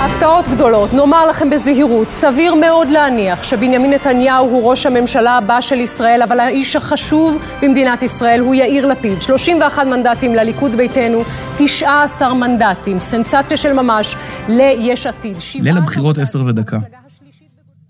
הפתעות 0.00 0.44
גדולות, 0.48 0.92
נאמר 0.92 1.26
לכם 1.26 1.50
בזהירות, 1.50 2.10
סביר 2.10 2.54
מאוד 2.54 2.88
להניח 2.88 3.42
שבנימין 3.42 3.92
נתניהו 3.92 4.46
הוא 4.46 4.70
ראש 4.70 4.86
הממשלה 4.86 5.38
הבא 5.38 5.60
של 5.60 5.80
ישראל, 5.80 6.22
אבל 6.22 6.40
האיש 6.40 6.76
החשוב 6.76 7.42
במדינת 7.62 8.02
ישראל 8.02 8.40
הוא 8.40 8.54
יאיר 8.54 8.86
לפיד. 8.86 9.22
31 9.22 9.86
מנדטים 9.86 10.34
לליכוד 10.34 10.74
ביתנו, 10.74 11.22
19 11.58 12.34
מנדטים, 12.34 13.00
סנסציה 13.00 13.56
של 13.56 13.72
ממש 13.72 14.16
ליש 14.48 15.06
עתיד. 15.06 15.36
ליל 15.54 15.76
הבחירות 15.76 16.18
עשר 16.18 16.44
ודקה. 16.44 16.78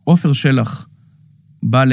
עופר 0.05 0.33
שלח 0.33 0.89
בא 1.63 1.85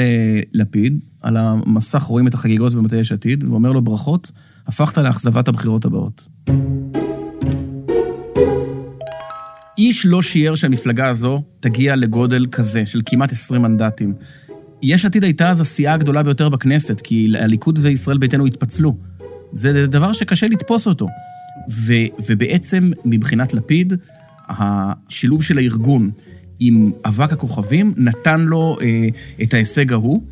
ללפיד, 0.54 0.98
על 1.22 1.36
המסך 1.36 2.02
רואים 2.02 2.26
את 2.26 2.34
החגיגות 2.34 2.74
במטה 2.74 2.96
יש 2.96 3.12
עתיד, 3.12 3.44
ואומר 3.44 3.72
לו 3.72 3.82
ברכות, 3.82 4.30
הפכת 4.66 4.98
לאכזבת 4.98 5.48
הבחירות 5.48 5.84
הבאות. 5.84 6.28
איש 9.78 10.06
לא 10.06 10.22
שיער 10.22 10.54
שהמפלגה 10.54 11.08
הזו 11.08 11.42
תגיע 11.60 11.96
לגודל 11.96 12.46
כזה, 12.52 12.86
של 12.86 13.00
כמעט 13.06 13.32
20 13.32 13.62
מנדטים. 13.62 14.14
יש 14.82 15.04
עתיד 15.04 15.24
הייתה 15.24 15.50
אז 15.50 15.60
הסיעה 15.60 15.94
הגדולה 15.94 16.22
ביותר 16.22 16.48
בכנסת, 16.48 17.00
כי 17.00 17.32
הליכוד 17.38 17.78
וישראל 17.82 18.18
ביתנו 18.18 18.46
התפצלו. 18.46 18.96
זה 19.52 19.86
דבר 19.86 20.12
שקשה 20.12 20.48
לתפוס 20.48 20.86
אותו. 20.86 21.08
ו, 21.70 21.92
ובעצם, 22.28 22.90
מבחינת 23.04 23.54
לפיד, 23.54 23.92
השילוב 24.48 25.42
של 25.42 25.58
הארגון 25.58 26.10
עם 26.60 26.90
אבק 27.04 27.32
הכוכבים 27.32 27.94
נתן 27.96 28.40
לו 28.40 28.78
אה, 28.80 29.08
את 29.42 29.54
ההישג 29.54 29.92
ההוא. 29.92 30.22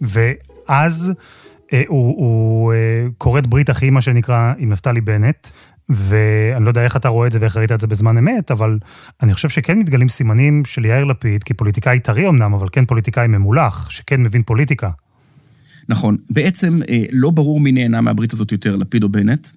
ואז 0.00 1.12
הוא, 1.88 2.14
הוא 2.16 2.72
אה, 2.72 3.06
כורת 3.18 3.46
ברית 3.46 3.70
אחי, 3.70 3.90
מה 3.90 4.02
שנקרא, 4.02 4.52
עם 4.58 4.72
נפתלי 4.72 5.00
בנט, 5.00 5.48
ואני 5.88 6.64
לא 6.64 6.70
יודע 6.70 6.84
איך 6.84 6.96
אתה 6.96 7.08
רואה 7.08 7.26
את 7.26 7.32
זה 7.32 7.38
ואיך 7.40 7.56
ראית 7.56 7.72
את 7.72 7.80
זה 7.80 7.86
בזמן 7.86 8.18
אמת, 8.18 8.50
אבל 8.50 8.78
אני 9.22 9.34
חושב 9.34 9.48
שכן 9.48 9.78
מתגלים 9.78 10.08
סימנים 10.08 10.64
של 10.64 10.84
יאיר 10.84 11.04
לפיד, 11.04 11.44
כפוליטיקאי 11.44 12.00
טרי 12.00 12.28
אמנם, 12.28 12.54
אבל 12.54 12.66
כן 12.72 12.84
פוליטיקאי 12.84 13.26
ממולח, 13.26 13.90
שכן 13.90 14.22
מבין 14.22 14.42
פוליטיקה. 14.42 14.90
נכון. 15.88 16.16
בעצם 16.30 16.80
אה, 16.88 17.04
לא 17.12 17.30
ברור 17.30 17.60
מי 17.60 17.72
נהנה 17.72 18.00
מהברית 18.00 18.32
הזאת 18.32 18.52
יותר, 18.52 18.76
לפיד 18.76 19.02
או 19.02 19.08
בנט, 19.08 19.48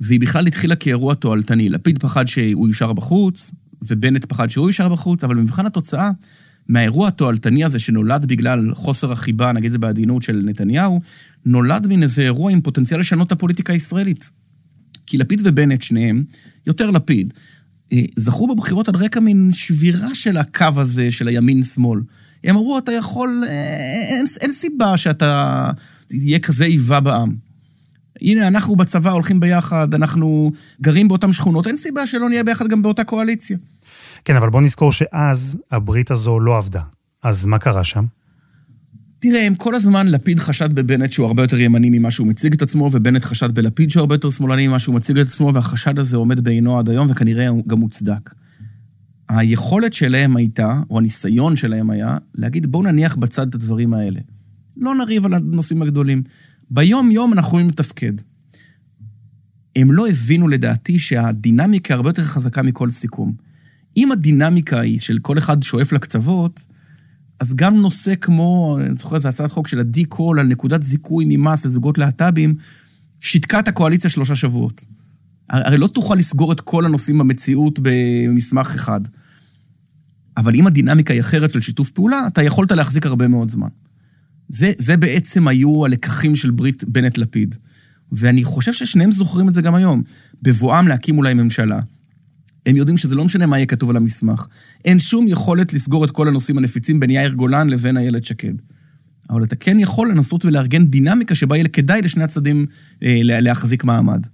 והיא 0.00 0.20
בכלל 0.20 0.46
התחילה 0.46 0.76
כאירוע 0.76 1.14
תועלתני. 1.14 1.68
לפיד 1.68 1.98
פחד 1.98 2.28
שהוא 2.28 2.66
יישאר 2.66 2.92
בחוץ, 2.92 3.54
ובנט 3.82 4.24
פחד 4.24 4.50
שהוא 4.50 4.68
יישאר 4.68 4.88
בחוץ, 4.88 5.24
אבל 5.24 5.34
במבחן 5.34 5.66
התוצאה, 5.66 6.10
מהאירוע 6.68 7.08
התועלתני 7.08 7.64
הזה 7.64 7.78
שנולד 7.78 8.26
בגלל 8.26 8.74
חוסר 8.74 9.12
החיבה, 9.12 9.52
נגיד 9.52 9.72
זה 9.72 9.78
בעדינות 9.78 10.22
של 10.22 10.42
נתניהו, 10.44 11.00
נולד 11.46 11.86
מן 11.86 12.02
איזה 12.02 12.22
אירוע 12.22 12.52
עם 12.52 12.60
פוטנציאל 12.60 13.00
לשנות 13.00 13.26
את 13.26 13.32
הפוליטיקה 13.32 13.72
הישראלית. 13.72 14.30
כי 15.06 15.18
לפיד 15.18 15.40
ובנט, 15.44 15.82
שניהם, 15.82 16.24
יותר 16.66 16.90
לפיד, 16.90 17.34
אה, 17.92 18.02
זכו 18.16 18.46
בבחירות 18.46 18.88
על 18.88 18.94
רקע 18.96 19.20
מין 19.20 19.50
שבירה 19.52 20.14
של 20.14 20.36
הקו 20.36 20.66
הזה, 20.76 21.10
של 21.10 21.28
הימין-שמאל. 21.28 22.00
הם 22.44 22.56
אמרו, 22.56 22.78
אתה 22.78 22.92
יכול, 22.92 23.44
אה, 23.46 23.52
אין, 24.08 24.26
אין 24.40 24.52
סיבה 24.52 24.96
שאתה 24.96 25.70
תהיה 26.08 26.38
כזה 26.38 26.64
איבה 26.64 27.00
בעם. 27.00 27.34
הנה, 28.20 28.48
אנחנו 28.48 28.76
בצבא 28.76 29.10
הולכים 29.10 29.40
ביחד, 29.40 29.94
אנחנו 29.94 30.52
גרים 30.80 31.08
באותן 31.08 31.32
שכונות, 31.32 31.66
אין 31.66 31.76
סיבה 31.76 32.06
שלא 32.06 32.28
נהיה 32.28 32.44
ביחד 32.44 32.68
גם 32.68 32.82
באותה 32.82 33.04
קואליציה. 33.04 33.56
כן, 34.24 34.36
אבל 34.36 34.50
בוא 34.50 34.60
נזכור 34.60 34.92
שאז 34.92 35.58
הברית 35.70 36.10
הזו 36.10 36.40
לא 36.40 36.56
עבדה. 36.56 36.82
אז 37.22 37.46
מה 37.46 37.58
קרה 37.58 37.84
שם? 37.84 38.04
תראה, 39.26 39.46
הם 39.46 39.54
כל 39.54 39.74
הזמן, 39.74 40.08
לפיד 40.08 40.38
חשד 40.38 40.72
בבנט 40.72 41.12
שהוא 41.12 41.26
הרבה 41.26 41.42
יותר 41.42 41.60
ימני 41.60 41.98
ממה 41.98 42.10
שהוא 42.10 42.26
מציג 42.26 42.52
את 42.54 42.62
עצמו, 42.62 42.88
ובנט 42.92 43.24
חשד 43.24 43.54
בלפיד 43.54 43.90
שהוא 43.90 44.00
הרבה 44.00 44.14
יותר 44.14 44.30
שמאלני 44.30 44.68
ממה 44.68 44.78
שהוא 44.78 44.94
מציג 44.94 45.18
את 45.18 45.26
עצמו, 45.26 45.54
והחשד 45.54 45.98
הזה 45.98 46.16
עומד 46.16 46.44
בעינו 46.44 46.78
עד 46.78 46.88
היום, 46.88 47.10
וכנראה 47.10 47.48
הוא 47.48 47.68
גם 47.68 47.78
מוצדק. 47.78 48.34
היכולת 49.28 49.92
שלהם 49.92 50.36
הייתה, 50.36 50.80
או 50.90 50.98
הניסיון 50.98 51.56
שלהם 51.56 51.90
היה, 51.90 52.18
להגיד, 52.34 52.66
בואו 52.66 52.82
נניח 52.82 53.16
בצד 53.16 53.48
את 53.48 53.54
הדברים 53.54 53.94
האלה. 53.94 54.20
לא 54.76 54.94
נריב 54.94 55.24
על 55.24 55.34
הנושאים 55.34 55.82
הגדולים. 55.82 56.22
ביום-יום 56.70 57.32
אנחנו 57.32 57.48
יכולים 57.48 57.68
לתפקד. 57.68 58.12
הם 59.76 59.92
לא 59.92 60.08
הבינו 60.08 60.48
לדעתי 60.48 60.98
שהדינמיקה 60.98 61.94
הרבה 61.94 62.08
יותר 62.08 62.22
חזקה 62.22 62.62
מכל 62.62 62.90
סיכום. 62.90 63.32
אם 63.96 64.12
הדינמיקה 64.12 64.80
היא 64.80 65.00
של 65.00 65.18
כל 65.18 65.38
אחד 65.38 65.62
שואף 65.62 65.92
לקצוות, 65.92 66.73
אז 67.40 67.54
גם 67.54 67.76
נושא 67.76 68.14
כמו, 68.14 68.78
אני 68.80 68.94
זוכר, 68.94 69.18
זו 69.18 69.28
הצעת 69.28 69.50
חוק 69.50 69.68
של 69.68 69.80
עדי 69.80 70.04
קול 70.04 70.40
על 70.40 70.46
נקודת 70.46 70.82
זיכוי 70.82 71.24
ממס 71.28 71.66
לזוגות 71.66 71.98
להט"בים, 71.98 72.54
שיתקה 73.20 73.60
את 73.60 73.68
הקואליציה 73.68 74.10
שלושה 74.10 74.36
שבועות. 74.36 74.84
הרי 75.50 75.78
לא 75.78 75.86
תוכל 75.86 76.14
לסגור 76.14 76.52
את 76.52 76.60
כל 76.60 76.84
הנושאים 76.84 77.18
במציאות 77.18 77.78
במסמך 77.82 78.74
אחד. 78.74 79.00
אבל 80.36 80.54
אם 80.54 80.66
הדינמיקה 80.66 81.12
היא 81.12 81.20
אחרת 81.20 81.52
של 81.52 81.60
שיתוף 81.60 81.90
פעולה, 81.90 82.26
אתה 82.26 82.42
יכולת 82.42 82.72
להחזיק 82.72 83.06
הרבה 83.06 83.28
מאוד 83.28 83.50
זמן. 83.50 83.68
זה, 84.48 84.72
זה 84.78 84.96
בעצם 84.96 85.48
היו 85.48 85.84
הלקחים 85.84 86.36
של 86.36 86.50
ברית 86.50 86.84
בנט-לפיד. 86.84 87.54
ואני 88.12 88.44
חושב 88.44 88.72
ששניהם 88.72 89.12
זוכרים 89.12 89.48
את 89.48 89.54
זה 89.54 89.62
גם 89.62 89.74
היום. 89.74 90.02
בבואם 90.42 90.88
להקים 90.88 91.18
אולי 91.18 91.34
ממשלה, 91.34 91.80
הם 92.66 92.76
יודעים 92.76 92.96
שזה 92.96 93.14
לא 93.14 93.24
משנה 93.24 93.46
מה 93.46 93.58
יהיה 93.58 93.66
כתוב 93.66 93.90
על 93.90 93.96
המסמך. 93.96 94.46
אין 94.84 95.00
שום 95.00 95.28
יכולת 95.28 95.72
לסגור 95.72 96.04
את 96.04 96.10
כל 96.10 96.28
הנושאים 96.28 96.58
הנפיצים 96.58 97.00
בין 97.00 97.10
יאיר 97.10 97.32
גולן 97.32 97.68
לבין 97.68 97.96
איילת 97.96 98.24
שקד. 98.24 98.54
אבל 99.30 99.44
אתה 99.44 99.56
כן 99.56 99.78
יכול 99.78 100.10
לנסות 100.10 100.44
ולארגן 100.44 100.86
דינמיקה 100.86 101.34
שבה 101.34 101.56
יהיה 101.56 101.68
כדאי 101.68 102.02
לשני 102.02 102.24
הצדדים 102.24 102.66
אה, 103.02 103.18
להחזיק 103.22 103.84
מעמד. 103.84 104.26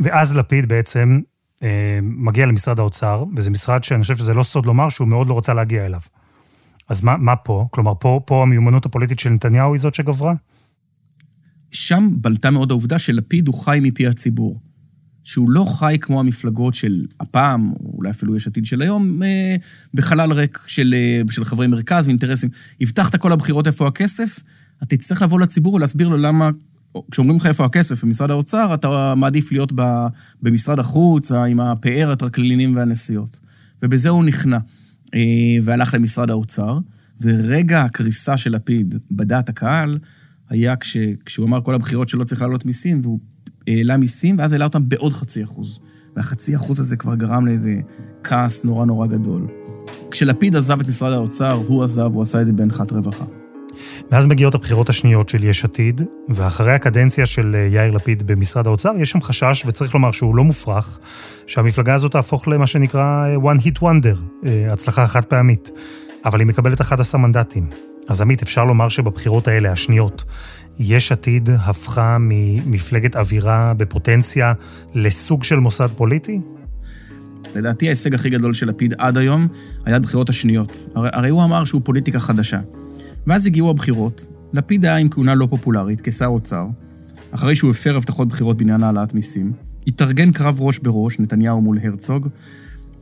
ואז 0.00 0.36
לפיד 0.36 0.68
בעצם 0.68 1.20
אה, 1.62 1.98
מגיע 2.02 2.46
למשרד 2.46 2.78
האוצר, 2.78 3.24
וזה 3.36 3.50
משרד 3.50 3.84
שאני 3.84 4.02
חושב 4.02 4.16
שזה 4.16 4.34
לא 4.34 4.42
סוד 4.42 4.66
לומר 4.66 4.88
שהוא 4.88 5.08
מאוד 5.08 5.26
לא 5.26 5.34
רוצה 5.34 5.54
להגיע 5.54 5.86
אליו. 5.86 6.00
אז 6.88 7.02
מה, 7.02 7.16
מה 7.16 7.36
פה? 7.36 7.66
כלומר, 7.70 7.92
פה, 8.00 8.20
פה 8.26 8.42
המיומנות 8.42 8.86
הפוליטית 8.86 9.18
של 9.18 9.30
נתניהו 9.30 9.74
היא 9.74 9.80
זאת 9.80 9.94
שגברה? 9.94 10.34
שם 11.70 12.08
בלטה 12.20 12.50
מאוד 12.50 12.70
העובדה 12.70 12.98
שלפיד 12.98 13.48
הוא 13.48 13.64
חי 13.64 13.78
מפי 13.82 14.06
הציבור. 14.06 14.60
שהוא 15.28 15.50
לא 15.50 15.64
חי 15.64 15.96
כמו 16.00 16.20
המפלגות 16.20 16.74
של 16.74 17.06
הפעם, 17.20 17.72
או 17.72 17.92
אולי 17.96 18.10
אפילו 18.10 18.36
יש 18.36 18.46
עתיד 18.46 18.66
של 18.66 18.82
היום, 18.82 19.22
אה, 19.22 19.56
בחלל 19.94 20.32
ריק 20.32 20.58
של, 20.66 20.94
אה, 20.94 21.32
של 21.32 21.44
חברי 21.44 21.66
מרכז 21.66 22.06
ואינטרסים. 22.06 22.50
הבטחת 22.80 23.16
כל 23.16 23.32
הבחירות 23.32 23.66
איפה 23.66 23.88
הכסף, 23.88 24.40
אתה 24.78 24.96
תצטרך 24.96 25.22
לבוא 25.22 25.40
לציבור 25.40 25.74
ולהסביר 25.74 26.08
לו 26.08 26.16
למה, 26.16 26.50
כשאומרים 27.10 27.36
לך 27.36 27.46
איפה 27.46 27.64
הכסף 27.64 28.04
במשרד 28.04 28.30
האוצר, 28.30 28.74
אתה 28.74 29.14
מעדיף 29.14 29.52
להיות 29.52 29.72
במשרד 30.42 30.78
החוץ, 30.78 31.32
עם 31.32 31.60
הפאר, 31.60 32.10
הטרקלינים 32.10 32.76
והנסיעות. 32.76 33.38
ובזה 33.82 34.08
הוא 34.08 34.24
נכנע, 34.24 34.58
אה, 35.14 35.20
והלך 35.64 35.94
למשרד 35.94 36.30
האוצר, 36.30 36.78
ורגע 37.20 37.82
הקריסה 37.82 38.36
של 38.36 38.54
לפיד 38.54 38.94
בדעת 39.10 39.48
הקהל, 39.48 39.98
היה 40.48 40.76
כש, 40.76 40.96
כשהוא 41.24 41.46
אמר 41.46 41.60
כל 41.60 41.74
הבחירות 41.74 42.08
שלא 42.08 42.24
צריך 42.24 42.40
להעלות 42.40 42.66
מיסים, 42.66 43.00
והוא 43.02 43.18
העלה 43.68 43.96
מיסים, 43.96 44.36
ואז 44.38 44.52
העלה 44.52 44.64
אותם 44.64 44.88
בעוד 44.88 45.12
חצי 45.12 45.44
אחוז. 45.44 45.80
והחצי 46.16 46.56
אחוז 46.56 46.80
הזה 46.80 46.96
כבר 46.96 47.14
גרם 47.14 47.46
לאיזה 47.46 47.74
כעס 48.24 48.64
נורא 48.64 48.86
נורא 48.86 49.06
גדול. 49.06 49.46
כשלפיד 50.10 50.56
עזב 50.56 50.80
את 50.80 50.88
משרד 50.88 51.12
האוצר, 51.12 51.60
הוא 51.66 51.84
עזב, 51.84 52.10
הוא 52.14 52.22
עשה 52.22 52.40
את 52.40 52.46
זה 52.46 52.52
באנחת 52.52 52.92
רווחה. 52.92 53.24
ואז 54.10 54.26
מגיעות 54.26 54.54
הבחירות 54.54 54.88
השניות 54.88 55.28
של 55.28 55.44
יש 55.44 55.64
עתיד, 55.64 56.00
ואחרי 56.28 56.72
הקדנציה 56.72 57.26
של 57.26 57.56
אה, 57.56 57.60
יאיר 57.60 57.90
לפיד 57.90 58.26
במשרד 58.26 58.66
האוצר, 58.66 58.92
יש 58.98 59.10
שם 59.10 59.20
חשש, 59.20 59.64
וצריך 59.66 59.94
לומר 59.94 60.10
שהוא 60.10 60.36
לא 60.36 60.44
מופרך, 60.44 60.98
שהמפלגה 61.46 61.94
הזאת 61.94 62.12
תהפוך 62.12 62.48
למה 62.48 62.66
שנקרא 62.66 63.26
אה, 63.26 63.36
one 63.36 63.60
hit 63.60 63.78
wonder, 63.78 64.46
אה, 64.46 64.72
הצלחה 64.72 65.06
חד 65.06 65.24
פעמית. 65.24 65.70
אבל 66.24 66.40
היא 66.40 66.46
מקבלת 66.46 66.80
11 66.80 67.20
מנדטים. 67.20 67.66
אז 68.08 68.20
עמית, 68.20 68.42
אפשר 68.42 68.64
לומר 68.64 68.88
שבבחירות 68.88 69.48
האלה, 69.48 69.72
השניות, 69.72 70.24
יש 70.78 71.12
עתיד 71.12 71.48
הפכה 71.50 72.16
ממפלגת 72.20 73.16
אווירה 73.16 73.74
בפוטנציה 73.74 74.52
לסוג 74.94 75.44
של 75.44 75.56
מוסד 75.56 75.88
פוליטי? 75.96 76.40
לדעתי 77.54 77.86
ההישג 77.86 78.14
הכי 78.14 78.30
גדול 78.30 78.54
של 78.54 78.68
לפיד 78.68 78.94
עד 78.98 79.18
היום 79.18 79.48
היה 79.84 79.96
הבחירות 79.96 80.28
השניות. 80.28 80.86
הרי, 80.94 81.08
הרי 81.12 81.30
הוא 81.30 81.44
אמר 81.44 81.64
שהוא 81.64 81.80
פוליטיקה 81.84 82.20
חדשה. 82.20 82.60
ואז 83.26 83.46
הגיעו 83.46 83.70
הבחירות, 83.70 84.26
לפיד 84.52 84.84
היה 84.84 84.96
עם 84.96 85.08
כהונה 85.08 85.34
לא 85.34 85.46
פופולרית 85.50 86.00
כשר 86.00 86.26
אוצר, 86.26 86.66
אחרי 87.30 87.54
שהוא 87.54 87.70
הפר 87.70 87.96
הבטחות 87.96 88.28
בחירות 88.28 88.56
בעניין 88.56 88.82
העלאת 88.82 89.14
מיסים, 89.14 89.52
התארגן 89.86 90.32
קרב 90.32 90.60
ראש 90.60 90.78
בראש, 90.78 91.20
נתניהו 91.20 91.60
מול 91.60 91.78
הרצוג. 91.82 92.28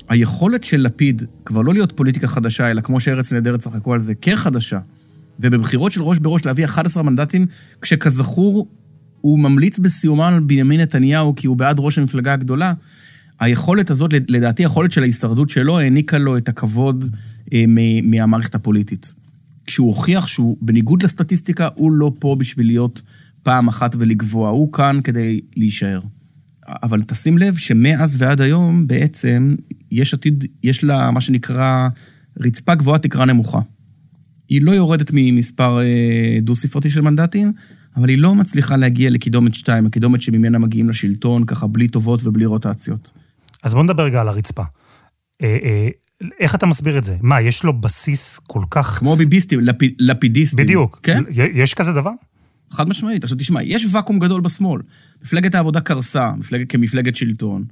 היכולת 0.08 0.64
של 0.64 0.80
לפיד 0.80 1.22
כבר 1.44 1.60
לא 1.60 1.72
להיות 1.72 1.92
פוליטיקה 1.92 2.26
חדשה, 2.26 2.70
אלא 2.70 2.80
כמו 2.80 3.00
שארץ 3.00 3.32
נהדרת 3.32 3.60
צחקו 3.60 3.94
על 3.94 4.00
זה, 4.00 4.14
כחדשה, 4.14 4.78
ובבחירות 5.40 5.92
של 5.92 6.02
ראש 6.02 6.18
בראש 6.18 6.46
להביא 6.46 6.64
11 6.64 7.02
מנדטים, 7.02 7.46
כשכזכור, 7.82 8.68
הוא 9.20 9.38
ממליץ 9.38 9.78
בסיומם 9.78 10.20
על 10.20 10.40
בנימין 10.40 10.80
נתניהו 10.80 11.34
כי 11.36 11.46
הוא 11.46 11.56
בעד 11.56 11.76
ראש 11.78 11.98
המפלגה 11.98 12.32
הגדולה, 12.32 12.72
היכולת 13.40 13.90
הזאת, 13.90 14.10
לדעתי, 14.28 14.62
היכולת 14.62 14.92
של 14.92 15.02
ההישרדות 15.02 15.50
שלו 15.50 15.78
העניקה 15.78 16.18
לו 16.18 16.36
את 16.36 16.48
הכבוד 16.48 17.04
אה, 17.52 17.64
מהמערכת 18.02 18.54
הפוליטית. 18.54 19.14
כשהוא 19.66 19.86
הוכיח 19.86 20.26
שהוא, 20.26 20.56
בניגוד 20.60 21.02
לסטטיסטיקה, 21.02 21.68
הוא 21.74 21.92
לא 21.92 22.12
פה 22.20 22.36
בשביל 22.38 22.66
להיות 22.66 23.02
פעם 23.42 23.68
אחת 23.68 23.96
ולגבוה, 23.98 24.50
הוא 24.50 24.72
כאן 24.72 25.00
כדי 25.04 25.40
להישאר. 25.56 26.00
אבל 26.82 27.02
תשים 27.02 27.38
לב 27.38 27.56
שמאז 27.56 28.16
ועד 28.18 28.40
היום, 28.40 28.86
בעצם, 28.86 29.54
יש 29.90 30.14
עתיד, 30.14 30.44
יש 30.62 30.84
לה 30.84 31.10
מה 31.10 31.20
שנקרא 31.20 31.88
רצפה 32.40 32.74
גבוהה, 32.74 32.98
תקרה 32.98 33.24
נמוכה. 33.24 33.60
היא 34.48 34.62
לא 34.62 34.70
יורדת 34.70 35.10
ממספר 35.12 35.78
אה, 35.80 36.38
דו-ספרתי 36.42 36.90
של 36.90 37.00
מנדטים, 37.00 37.52
אבל 37.96 38.08
היא 38.08 38.18
לא 38.18 38.34
מצליחה 38.34 38.76
להגיע 38.76 39.10
לקידומת 39.10 39.54
2, 39.54 39.86
הקידומת 39.86 40.22
שממנה 40.22 40.58
מגיעים 40.58 40.88
לשלטון, 40.88 41.44
ככה 41.44 41.66
בלי 41.66 41.88
טובות 41.88 42.26
ובלי 42.26 42.46
רוטציות. 42.46 43.10
אז 43.62 43.74
בוא 43.74 43.82
נדבר 43.82 44.02
רגע 44.02 44.20
על 44.20 44.28
הרצפה. 44.28 44.62
אה, 45.42 45.56
אה, 45.62 45.88
איך 46.40 46.54
אתה 46.54 46.66
מסביר 46.66 46.98
את 46.98 47.04
זה? 47.04 47.16
מה, 47.20 47.40
יש 47.40 47.64
לו 47.64 47.80
בסיס 47.80 48.40
כל 48.46 48.62
כך... 48.70 48.86
כמו 48.86 49.16
ביביסטים, 49.16 49.60
לפ... 49.60 49.76
לפידיסטים. 49.98 50.64
בדיוק. 50.64 51.00
כן? 51.02 51.22
יש 51.54 51.74
כזה 51.74 51.92
דבר? 51.92 52.12
חד 52.70 52.88
משמעית. 52.88 53.24
עכשיו 53.24 53.38
תשמע, 53.38 53.62
יש 53.62 53.94
ואקום 53.94 54.18
גדול 54.18 54.40
בשמאל. 54.40 54.80
מפלגת 55.22 55.54
העבודה 55.54 55.80
קרסה, 55.80 56.32
מפלגת, 56.38 56.70
כמפלגת 56.70 57.16
שלטון, 57.16 57.64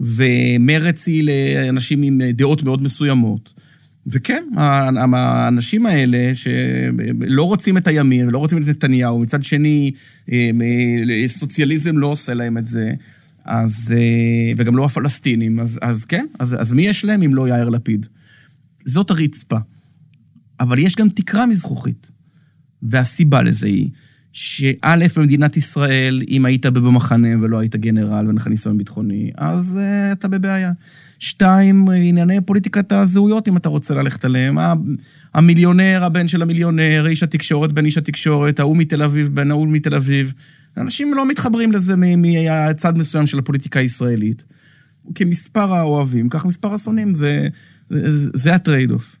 ומרץ 0.00 1.06
היא 1.06 1.24
לאנשים 1.24 2.02
עם 2.02 2.20
דעות 2.22 2.62
מאוד 2.62 2.82
מסוימות. 2.82 3.52
וכן, 4.06 4.44
האנשים 4.56 5.86
האלה 5.86 6.32
שלא 6.34 7.42
רוצים 7.42 7.76
את 7.76 7.86
הימין, 7.86 8.30
לא 8.30 8.38
רוצים 8.38 8.62
את 8.62 8.68
נתניהו, 8.68 9.18
מצד 9.18 9.42
שני, 9.42 9.92
אה, 10.32 10.50
סוציאליזם 11.26 11.98
לא 11.98 12.06
עושה 12.06 12.34
להם 12.34 12.58
את 12.58 12.66
זה, 12.66 12.92
אז, 13.44 13.94
אה, 13.96 14.52
וגם 14.56 14.76
לא 14.76 14.84
הפלסטינים, 14.84 15.60
אז, 15.60 15.78
אז 15.82 16.04
כן, 16.04 16.26
אז, 16.38 16.56
אז 16.60 16.72
מי 16.72 16.82
יש 16.82 17.04
להם 17.04 17.22
אם 17.22 17.34
לא 17.34 17.48
יאיר 17.48 17.68
לפיד? 17.68 18.06
זאת 18.84 19.10
הרצפה. 19.10 19.58
אבל 20.60 20.78
יש 20.78 20.96
גם 20.96 21.08
תקרה 21.08 21.46
מזכוכית, 21.46 22.12
והסיבה 22.82 23.42
לזה 23.42 23.66
היא 23.66 23.88
שא', 24.38 25.06
במדינת 25.16 25.56
ישראל, 25.56 26.22
אם 26.28 26.44
היית 26.44 26.66
במחנה 26.66 27.28
ולא 27.42 27.58
היית 27.58 27.76
גנרל 27.76 28.26
ואין 28.26 28.36
לך 28.36 28.46
ניסיון 28.46 28.78
ביטחוני, 28.78 29.30
אז 29.36 29.80
uh, 29.80 30.12
אתה 30.12 30.28
בבעיה. 30.28 30.72
שתיים, 31.18 31.88
ענייני 31.90 32.40
פוליטיקת 32.40 32.92
הזהויות, 32.92 33.48
אם 33.48 33.56
אתה 33.56 33.68
רוצה 33.68 33.94
ללכת 33.94 34.24
עליהם. 34.24 34.58
המיליונר, 35.34 36.04
הבן 36.04 36.28
של 36.28 36.42
המיליונר, 36.42 37.06
איש 37.06 37.22
התקשורת, 37.22 37.72
בן 37.72 37.84
איש 37.84 37.98
התקשורת, 37.98 38.60
ההוא 38.60 38.76
מתל 38.76 39.02
אביב, 39.02 39.28
בן 39.34 39.50
ההוא 39.50 39.68
מתל 39.68 39.94
אביב. 39.94 40.32
אנשים 40.76 41.14
לא 41.14 41.28
מתחברים 41.28 41.72
לזה 41.72 41.94
מצד 41.96 42.98
מסוים 42.98 43.26
של 43.26 43.38
הפוליטיקה 43.38 43.80
הישראלית. 43.80 44.44
כמספר 45.14 45.74
האוהבים, 45.74 46.28
כך 46.28 46.46
מספר 46.46 46.74
השונאים, 46.74 47.14
זה, 47.14 47.48
זה, 47.90 48.30
זה 48.34 48.54
ה 48.54 48.90
trade-off. 48.90 49.16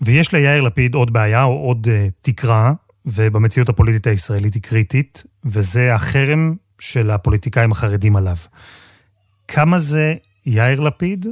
ויש 0.00 0.34
ליאיר 0.34 0.60
לפיד 0.60 0.94
עוד 0.94 1.12
בעיה 1.12 1.42
או 1.42 1.58
עוד 1.58 1.86
uh, 1.86 2.10
תקרה, 2.22 2.72
ובמציאות 3.06 3.68
הפוליטית 3.68 4.06
הישראלית 4.06 4.54
היא 4.54 4.62
קריטית, 4.62 5.24
וזה 5.44 5.94
החרם 5.94 6.54
של 6.78 7.10
הפוליטיקאים 7.10 7.72
החרדים 7.72 8.16
עליו. 8.16 8.36
כמה 9.48 9.78
זה 9.78 10.14
יאיר 10.46 10.80
לפיד, 10.80 11.26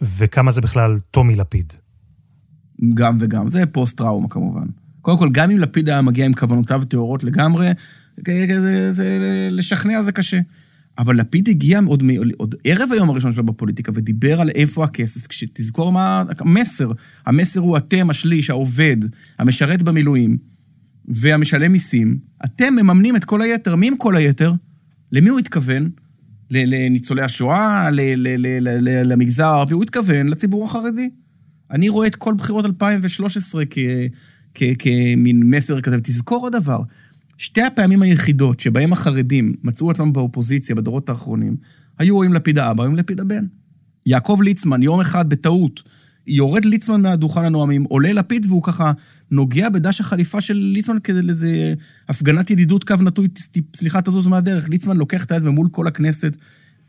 וכמה 0.00 0.50
זה 0.50 0.60
בכלל 0.60 0.98
טומי 1.10 1.36
לפיד? 1.36 1.72
גם 2.94 3.16
וגם. 3.20 3.50
זה 3.50 3.66
פוסט-טראומה 3.66 4.28
כמובן. 4.28 4.66
קודם 5.02 5.18
כל, 5.18 5.28
גם 5.32 5.50
אם 5.50 5.58
לפיד 5.58 5.88
היה 5.88 6.02
מגיע 6.02 6.26
עם 6.26 6.34
כוונותיו 6.34 6.82
טהורות 6.88 7.24
לגמרי, 7.24 7.68
זה, 8.26 8.46
זה, 8.60 8.92
זה, 8.92 9.48
לשכנע 9.50 10.02
זה 10.02 10.12
קשה. 10.12 10.40
אבל 10.98 11.16
לפיד 11.16 11.48
הגיע 11.48 11.80
עוד, 11.86 12.02
עוד 12.36 12.54
ערב 12.64 12.88
היום 12.92 13.10
הראשון 13.10 13.32
שלו 13.32 13.44
בפוליטיקה 13.44 13.92
ודיבר 13.94 14.40
על 14.40 14.50
איפה 14.54 14.84
הכסף, 14.84 15.26
כשתזכור 15.26 15.92
מה 15.92 16.24
המסר. 16.38 16.92
המסר 17.26 17.60
הוא 17.60 17.76
אתם, 17.76 18.10
השליש, 18.10 18.50
העובד, 18.50 18.96
המשרת 19.38 19.82
במילואים. 19.82 20.36
והמשלם 21.10 21.72
מיסים, 21.72 22.18
אתם 22.44 22.74
מממנים 22.74 23.16
את 23.16 23.24
כל 23.24 23.42
היתר. 23.42 23.76
מי 23.76 23.88
עם 23.88 23.96
כל 23.96 24.16
היתר? 24.16 24.52
למי 25.12 25.30
הוא 25.30 25.38
התכוון? 25.38 25.90
לניצולי 26.50 27.22
השואה, 27.22 27.88
למגזר 29.04 29.44
הערבי, 29.44 29.74
הוא 29.74 29.82
התכוון 29.82 30.28
לציבור 30.28 30.64
החרדי. 30.64 31.10
אני 31.70 31.88
רואה 31.88 32.06
את 32.06 32.16
כל 32.16 32.34
בחירות 32.34 32.64
2013 32.64 33.62
כמין 34.54 35.50
מסר 35.50 35.80
כזה, 35.80 35.96
ותזכור 35.96 36.42
עוד 36.42 36.52
דבר, 36.52 36.80
שתי 37.38 37.62
הפעמים 37.62 38.02
היחידות 38.02 38.60
שבהם 38.60 38.92
החרדים 38.92 39.54
מצאו 39.62 39.90
עצמם 39.90 40.12
באופוזיציה 40.12 40.74
בדורות 40.74 41.08
האחרונים, 41.08 41.56
היו 41.98 42.22
עם 42.22 42.32
לפיד 42.32 42.58
האבא, 42.58 42.84
עם 42.84 42.96
לפיד 42.96 43.20
הבן. 43.20 43.44
יעקב 44.06 44.40
ליצמן, 44.42 44.82
יום 44.82 45.00
אחד 45.00 45.28
בטעות, 45.28 45.82
יורד 46.26 46.64
ליצמן 46.64 47.02
מהדוכן 47.02 47.44
הנואמים, 47.44 47.84
עולה 47.84 48.12
לפיד 48.12 48.46
והוא 48.46 48.62
ככה 48.62 48.92
נוגע 49.30 49.68
בדש 49.68 50.00
החליפה 50.00 50.40
של 50.40 50.54
ליצמן 50.54 50.96
כדי 51.04 51.22
לאיזה 51.22 51.74
הפגנת 52.08 52.50
ידידות 52.50 52.84
קו 52.84 52.96
נטוי, 53.02 53.28
סליחה, 53.76 54.02
תזוז 54.02 54.26
מהדרך. 54.26 54.68
ליצמן 54.68 54.96
לוקח 54.96 55.24
את 55.24 55.32
היד 55.32 55.44
ומול 55.44 55.68
כל 55.72 55.86
הכנסת 55.86 56.36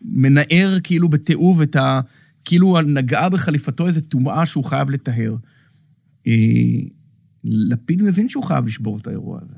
מנער 0.02 0.78
כאילו 0.84 1.10
בתיעוב 1.10 1.62
את 1.62 1.76
ה... 1.76 2.02
כאילו 2.46 2.82
נגעה 2.82 3.30
בחליפתו 3.30 3.88
איזו 3.88 4.02
טומאה 4.02 4.46
שהוא 4.46 4.63
חייב 4.63 4.89
לטהר. 4.89 5.36
אה, 6.28 6.34
לפיד 7.44 8.04
מבין 8.04 8.30
שהוא 8.30 8.44
חייב 8.44 8.65
לשבור 8.65 8.98
את 8.98 9.08
האירוע 9.08 9.39
הזה. 9.41 9.56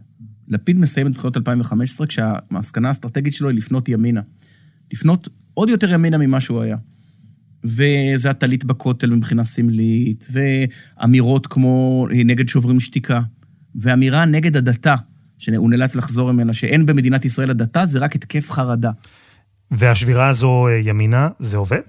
לפיד 0.48 0.80
מסיים 0.80 1.08
את 1.08 1.14
בחירות 1.14 1.38
2015 1.38 2.08
כשהמסקנה 2.08 2.88
האסטרטגית 2.88 3.34
שלו 3.34 3.50
היא 3.50 3.58
לפנות 3.58 3.90
ימינה. 3.90 4.22
לפנות 4.94 5.30
עוד 5.54 5.70
יותר 5.70 5.94
ימינה 5.94 6.18
ממה 6.18 6.42
שהוא 6.42 6.62
היה. 6.62 6.78
וזה 7.64 8.30
הטלית 8.30 8.66
בכותל 8.66 9.10
מבחינה 9.10 9.46
סמלית, 9.46 10.28
ואמירות 10.32 11.48
כמו 11.48 12.08
נגד 12.26 12.48
שוברים 12.48 12.80
שתיקה, 12.80 13.22
ואמירה 13.76 14.26
נגד 14.26 14.58
הדתה, 14.58 14.96
שהוא 15.38 15.70
נאלץ 15.70 15.96
לחזור 15.96 16.32
ממנה, 16.32 16.54
שאין 16.54 16.86
במדינת 16.86 17.26
ישראל 17.26 17.50
הדתה, 17.50 17.86
זה 17.86 18.00
רק 18.00 18.16
התקף 18.16 18.52
חרדה. 18.52 18.92
והשבירה 19.72 20.28
הזו 20.28 20.68
אה, 20.68 20.80
ימינה, 20.84 21.30
זה 21.40 21.58
עובד? 21.58 21.82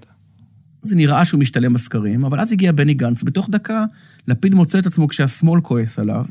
זה 0.81 0.95
נראה 0.95 1.25
שהוא 1.25 1.39
משתלם 1.39 1.73
בסקרים, 1.73 2.25
אבל 2.25 2.39
אז 2.39 2.51
הגיע 2.51 2.71
בני 2.71 2.93
גנץ, 2.93 3.23
ובתוך 3.23 3.49
דקה 3.49 3.85
לפיד 4.27 4.55
מוצא 4.55 4.79
את 4.79 4.85
עצמו 4.85 5.07
כשהשמאל 5.07 5.61
כועס 5.61 5.99
עליו, 5.99 6.25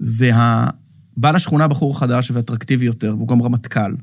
והבעל 0.00 1.36
השכונה 1.36 1.68
בחור 1.68 1.98
חדש 1.98 2.30
ואטרקטיבי 2.30 2.84
יותר, 2.84 3.14
והוא 3.16 3.28
גם 3.28 3.42
רמטכ"ל, 3.42 3.94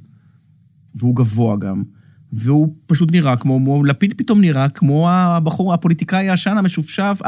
והוא 0.96 1.16
גבוה 1.16 1.58
גם. 1.58 1.84
והוא 2.34 2.76
פשוט 2.86 3.12
נראה 3.12 3.36
כמו, 3.36 3.84
לפיד 3.84 4.14
פתאום 4.18 4.42
נראה 4.42 4.70
כמו 4.70 5.10
הבחור, 5.10 5.74
הפוליטיקאי 5.74 6.30
הישן, 6.30 6.58
המשופשף, 6.58 7.20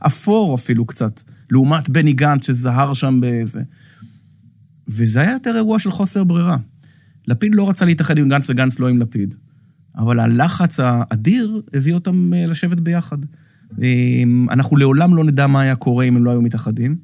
האפור 0.00 0.54
אפילו 0.54 0.86
קצת, 0.86 1.20
לעומת 1.50 1.88
בני 1.88 2.12
גנץ 2.12 2.46
שזהר 2.46 2.94
שם 2.94 3.20
באיזה... 3.20 3.62
וזה 4.88 5.20
היה 5.20 5.32
יותר 5.32 5.56
אירוע 5.56 5.78
של 5.78 5.90
חוסר 5.90 6.24
ברירה. 6.24 6.56
לפיד 7.26 7.54
לא 7.54 7.70
רצה 7.70 7.84
להתאחד 7.84 8.18
עם 8.18 8.28
גנץ 8.28 8.50
וגנץ 8.50 8.78
לא 8.78 8.88
עם 8.88 8.98
לפיד. 8.98 9.34
אבל 9.96 10.20
הלחץ 10.20 10.80
האדיר 10.80 11.62
הביא 11.74 11.94
אותם 11.94 12.34
אה, 12.34 12.46
לשבת 12.46 12.80
ביחד. 12.80 13.18
אמ, 13.82 14.46
אנחנו 14.50 14.76
לעולם 14.76 15.14
לא 15.14 15.24
נדע 15.24 15.46
מה 15.46 15.60
היה 15.60 15.76
קורה 15.76 16.04
אם 16.04 16.16
הם 16.16 16.24
לא 16.24 16.30
היו 16.30 16.42
מתאחדים. 16.42 16.96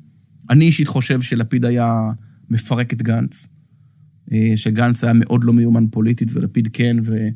אני 0.50 0.64
אישית 0.64 0.88
חושב 0.88 1.22
שלפיד 1.22 1.64
היה 1.64 2.12
מפרק 2.50 2.92
את 2.92 3.02
גנץ. 3.02 3.48
אה, 4.32 4.52
שגנץ 4.56 5.04
היה 5.04 5.12
מאוד 5.16 5.44
לא 5.44 5.52
מיומן 5.52 5.86
פוליטית 5.90 6.28
ולפיד 6.32 6.68
כן, 6.72 6.96
ו... 7.04 7.28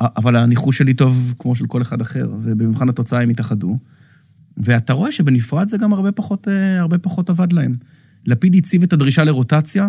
אבל 0.00 0.36
הניחוש 0.36 0.78
שלי 0.78 0.94
טוב 0.94 1.34
כמו 1.38 1.56
של 1.56 1.66
כל 1.66 1.82
אחד 1.82 2.00
אחר, 2.00 2.30
ובמבחן 2.42 2.88
התוצאה 2.88 3.22
הם 3.22 3.30
התאחדו. 3.30 3.78
ואתה 4.56 4.92
רואה 4.92 5.12
שבנפרד 5.12 5.68
זה 5.68 5.78
גם 5.78 5.92
הרבה 5.92 6.12
פחות, 6.12 6.48
אה, 6.48 6.80
הרבה 6.80 6.98
פחות 6.98 7.30
עבד 7.30 7.52
להם. 7.52 7.76
לפיד 8.26 8.54
הציב 8.54 8.82
את 8.82 8.92
הדרישה 8.92 9.24
לרוטציה, 9.24 9.88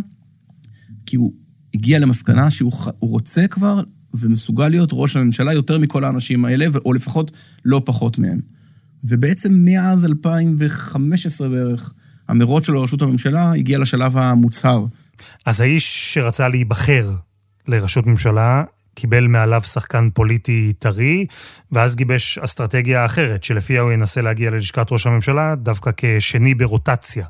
כי 1.05 1.15
הוא 1.15 1.33
הגיע 1.73 1.99
למסקנה 1.99 2.51
שהוא 2.51 2.71
רוצה 2.99 3.47
כבר 3.47 3.83
ומסוגל 4.13 4.67
להיות 4.67 4.89
ראש 4.93 5.15
הממשלה 5.15 5.53
יותר 5.53 5.77
מכל 5.77 6.03
האנשים 6.03 6.45
האלה, 6.45 6.65
או 6.85 6.93
לפחות 6.93 7.31
לא 7.65 7.81
פחות 7.85 8.19
מהם. 8.19 8.39
ובעצם 9.03 9.53
מאז 9.53 10.05
2015 10.05 11.49
בערך, 11.49 11.93
המרוץ 12.27 12.65
שלו 12.65 12.75
לראשות 12.75 13.01
הממשלה 13.01 13.53
הגיע 13.53 13.77
לשלב 13.77 14.17
המוצהר. 14.17 14.85
אז 15.45 15.61
האיש 15.61 16.13
שרצה 16.13 16.47
להיבחר 16.47 17.11
לראשות 17.67 18.05
ממשלה, 18.05 18.63
קיבל 18.93 19.27
מעליו 19.27 19.61
שחקן 19.61 20.09
פוליטי 20.13 20.73
טרי, 20.79 21.25
ואז 21.71 21.95
גיבש 21.95 22.37
אסטרטגיה 22.37 23.05
אחרת, 23.05 23.43
שלפיה 23.43 23.81
הוא 23.81 23.91
ינסה 23.91 24.21
להגיע 24.21 24.49
ללשכת 24.51 24.91
ראש 24.91 25.07
הממשלה 25.07 25.55
דווקא 25.55 25.91
כשני 25.97 26.53
ברוטציה. 26.55 27.25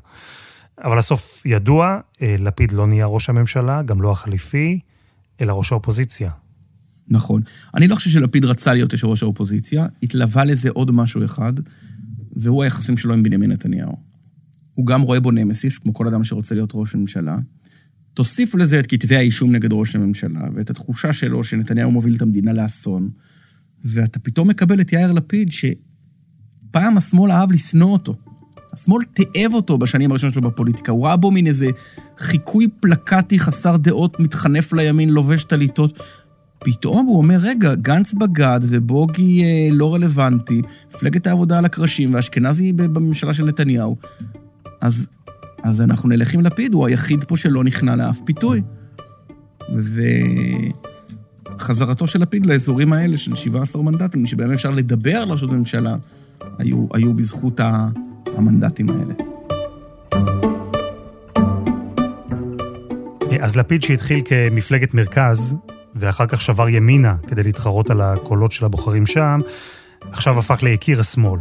אבל 0.84 0.98
הסוף 0.98 1.42
ידוע, 1.46 1.98
אה, 2.22 2.34
לפיד 2.38 2.72
לא 2.72 2.86
נהיה 2.86 3.06
ראש 3.06 3.28
הממשלה, 3.28 3.82
גם 3.82 4.02
לא 4.02 4.12
החליפי, 4.12 4.80
אלא 5.40 5.52
ראש 5.52 5.72
האופוזיציה. 5.72 6.30
נכון. 7.08 7.42
אני 7.74 7.88
לא 7.88 7.94
חושב 7.94 8.10
שלפיד 8.10 8.44
רצה 8.44 8.74
להיות 8.74 8.92
יושב 8.92 9.06
ראש 9.06 9.22
האופוזיציה, 9.22 9.86
התלווה 10.02 10.44
לזה 10.44 10.70
עוד 10.70 10.90
משהו 10.90 11.24
אחד, 11.24 11.52
והוא 12.36 12.62
היחסים 12.62 12.96
שלו 12.96 13.14
עם 13.14 13.22
בנימין 13.22 13.52
נתניהו. 13.52 13.96
הוא 14.74 14.86
גם 14.86 15.02
רואה 15.02 15.20
בו 15.20 15.30
נמסיס, 15.30 15.78
כמו 15.78 15.94
כל 15.94 16.08
אדם 16.08 16.24
שרוצה 16.24 16.54
להיות 16.54 16.70
ראש 16.74 16.94
ממשלה. 16.94 17.36
תוסיף 18.14 18.54
לזה 18.54 18.80
את 18.80 18.86
כתבי 18.86 19.16
האישום 19.16 19.52
נגד 19.52 19.72
ראש 19.72 19.96
הממשלה, 19.96 20.40
ואת 20.54 20.70
התחושה 20.70 21.12
שלו 21.12 21.44
שנתניהו 21.44 21.90
מוביל 21.90 22.16
את 22.16 22.22
המדינה 22.22 22.52
לאסון, 22.52 23.10
ואתה 23.84 24.18
פתאום 24.18 24.48
מקבל 24.48 24.80
את 24.80 24.92
יאיר 24.92 25.12
לפיד, 25.12 25.52
שפעם 25.52 26.98
השמאל 26.98 27.30
אהב 27.30 27.52
לשנוא 27.52 27.92
אותו. 27.92 28.16
השמאל 28.72 29.04
תיעב 29.04 29.54
אותו 29.54 29.78
בשנים 29.78 30.10
הראשונות 30.10 30.34
שלו 30.34 30.42
בפוליטיקה, 30.42 30.92
הוא 30.92 31.06
ראה 31.06 31.16
בו 31.16 31.30
מין 31.30 31.46
איזה 31.46 31.66
חיקוי 32.18 32.68
פלקטי 32.80 33.38
חסר 33.38 33.76
דעות, 33.76 34.20
מתחנף 34.20 34.72
לימין, 34.72 35.08
לובש 35.08 35.44
טליתות. 35.44 35.98
פתאום 36.58 37.06
הוא 37.06 37.16
אומר, 37.16 37.38
רגע, 37.40 37.74
גנץ 37.74 38.14
בגד 38.14 38.60
ובוגי 38.62 39.44
אה, 39.44 39.68
לא 39.70 39.94
רלוונטי, 39.94 40.62
מפלגת 40.94 41.26
העבודה 41.26 41.58
על 41.58 41.64
הקרשים 41.64 42.14
ואשכנזי 42.14 42.72
בממשלה 42.72 43.34
של 43.34 43.44
נתניהו. 43.44 43.96
אז, 44.80 45.08
אז 45.62 45.82
אנחנו 45.82 46.08
נלך 46.08 46.34
עם 46.34 46.40
לפיד, 46.40 46.74
הוא 46.74 46.86
היחיד 46.86 47.24
פה 47.24 47.36
שלא 47.36 47.64
נכנע 47.64 47.96
לאף 47.96 48.20
פיתוי. 48.24 48.62
וחזרתו 51.58 52.06
של 52.06 52.22
לפיד 52.22 52.46
לאזורים 52.46 52.92
האלה 52.92 53.16
של 53.16 53.34
17 53.34 53.82
מנדטים, 53.82 54.26
שבהם 54.26 54.52
אפשר 54.52 54.70
לדבר 54.70 55.16
על 55.16 55.28
ראשות 55.28 55.50
הממשלה, 55.50 55.96
היו, 56.58 56.86
היו 56.94 57.14
בזכות 57.14 57.60
המנדטים 58.36 58.86
האלה. 58.90 59.14
אז 63.40 63.56
לפיד 63.56 63.82
שהתחיל 63.82 64.20
כמפלגת 64.24 64.94
מרכז, 64.94 65.56
ואחר 65.94 66.26
כך 66.26 66.40
שבר 66.40 66.68
ימינה 66.68 67.16
כדי 67.26 67.42
להתחרות 67.42 67.90
על 67.90 68.00
הקולות 68.00 68.52
של 68.52 68.64
הבוחרים 68.64 69.06
שם, 69.06 69.40
עכשיו 70.10 70.38
הפך 70.38 70.62
ליקיר 70.62 71.00
השמאל. 71.00 71.40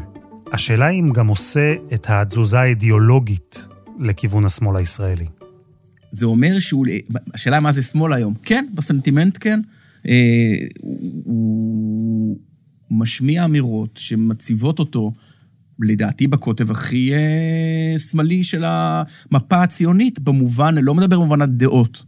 השאלה 0.51 0.89
אם 0.89 1.09
גם 1.13 1.27
עושה 1.27 1.73
את 1.93 2.05
התזוזה 2.09 2.59
האידיאולוגית 2.59 3.67
לכיוון 4.01 4.45
השמאל 4.45 4.77
הישראלי. 4.77 5.25
זה 6.11 6.25
אומר 6.25 6.59
שהוא... 6.59 6.85
השאלה 7.33 7.59
מה 7.59 7.71
זה 7.71 7.83
שמאל 7.83 8.13
היום. 8.13 8.33
כן, 8.43 8.65
בסנטימנט 8.73 9.37
כן. 9.39 9.59
אה, 10.07 10.53
הוא 11.23 12.37
משמיע 12.91 13.45
אמירות 13.45 13.97
שמציבות 13.97 14.79
אותו, 14.79 15.13
לדעתי, 15.79 16.27
בקוטב 16.27 16.71
הכי 16.71 17.13
אה, 17.13 17.99
שמאלי 17.99 18.43
של 18.43 18.63
המפה 18.65 19.63
הציונית, 19.63 20.19
במובן, 20.19 20.75
לא 20.75 20.95
מדבר 20.95 21.19
במובן 21.19 21.41
הדעות. 21.41 22.03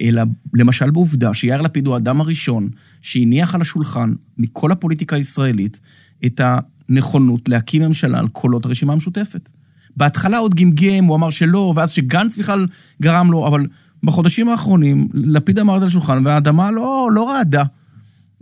אלא 0.00 0.22
למשל 0.54 0.90
בעובדה 0.90 1.34
שיאיר 1.34 1.62
לפיד 1.62 1.86
הוא 1.86 1.94
האדם 1.94 2.20
הראשון 2.20 2.68
שהניח 3.02 3.54
על 3.54 3.60
השולחן 3.60 4.14
מכל 4.38 4.72
הפוליטיקה 4.72 5.16
הישראלית 5.16 5.80
את 6.26 6.40
הנכונות 6.88 7.48
להקים 7.48 7.82
ממשלה 7.82 8.18
על 8.18 8.28
קולות 8.28 8.64
הרשימה 8.64 8.92
המשותפת. 8.92 9.50
בהתחלה 9.96 10.38
עוד 10.38 10.54
גמגם, 10.54 11.04
הוא 11.04 11.16
אמר 11.16 11.30
שלא, 11.30 11.72
ואז 11.76 11.90
שגנץ 11.90 12.36
בכלל 12.36 12.66
גרם 13.02 13.30
לו, 13.30 13.48
אבל 13.48 13.66
בחודשים 14.02 14.48
האחרונים 14.48 15.08
לפיד 15.14 15.58
אמר 15.58 15.74
את 15.74 15.80
זה 15.80 15.84
על 15.84 15.88
השולחן, 15.88 16.26
והאדמה 16.26 16.70
לא, 16.70 17.08
לא 17.12 17.30
רעדה. 17.30 17.64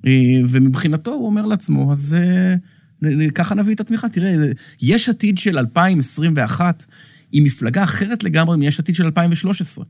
אה, 0.06 0.12
ומבחינתו 0.48 1.10
הוא 1.10 1.26
אומר 1.26 1.46
לעצמו, 1.46 1.92
אז 1.92 2.16
אה, 2.18 2.54
ככה 3.34 3.54
נביא 3.54 3.74
את 3.74 3.80
התמיכה. 3.80 4.08
תראה, 4.08 4.34
יש 4.82 5.08
עתיד 5.08 5.38
של 5.38 5.58
2021 5.58 6.84
היא 7.32 7.42
מפלגה 7.42 7.84
אחרת 7.84 8.24
לגמרי 8.24 8.56
מיש 8.56 8.80
עתיד 8.80 8.94
של 8.94 9.04
2013. 9.04 9.84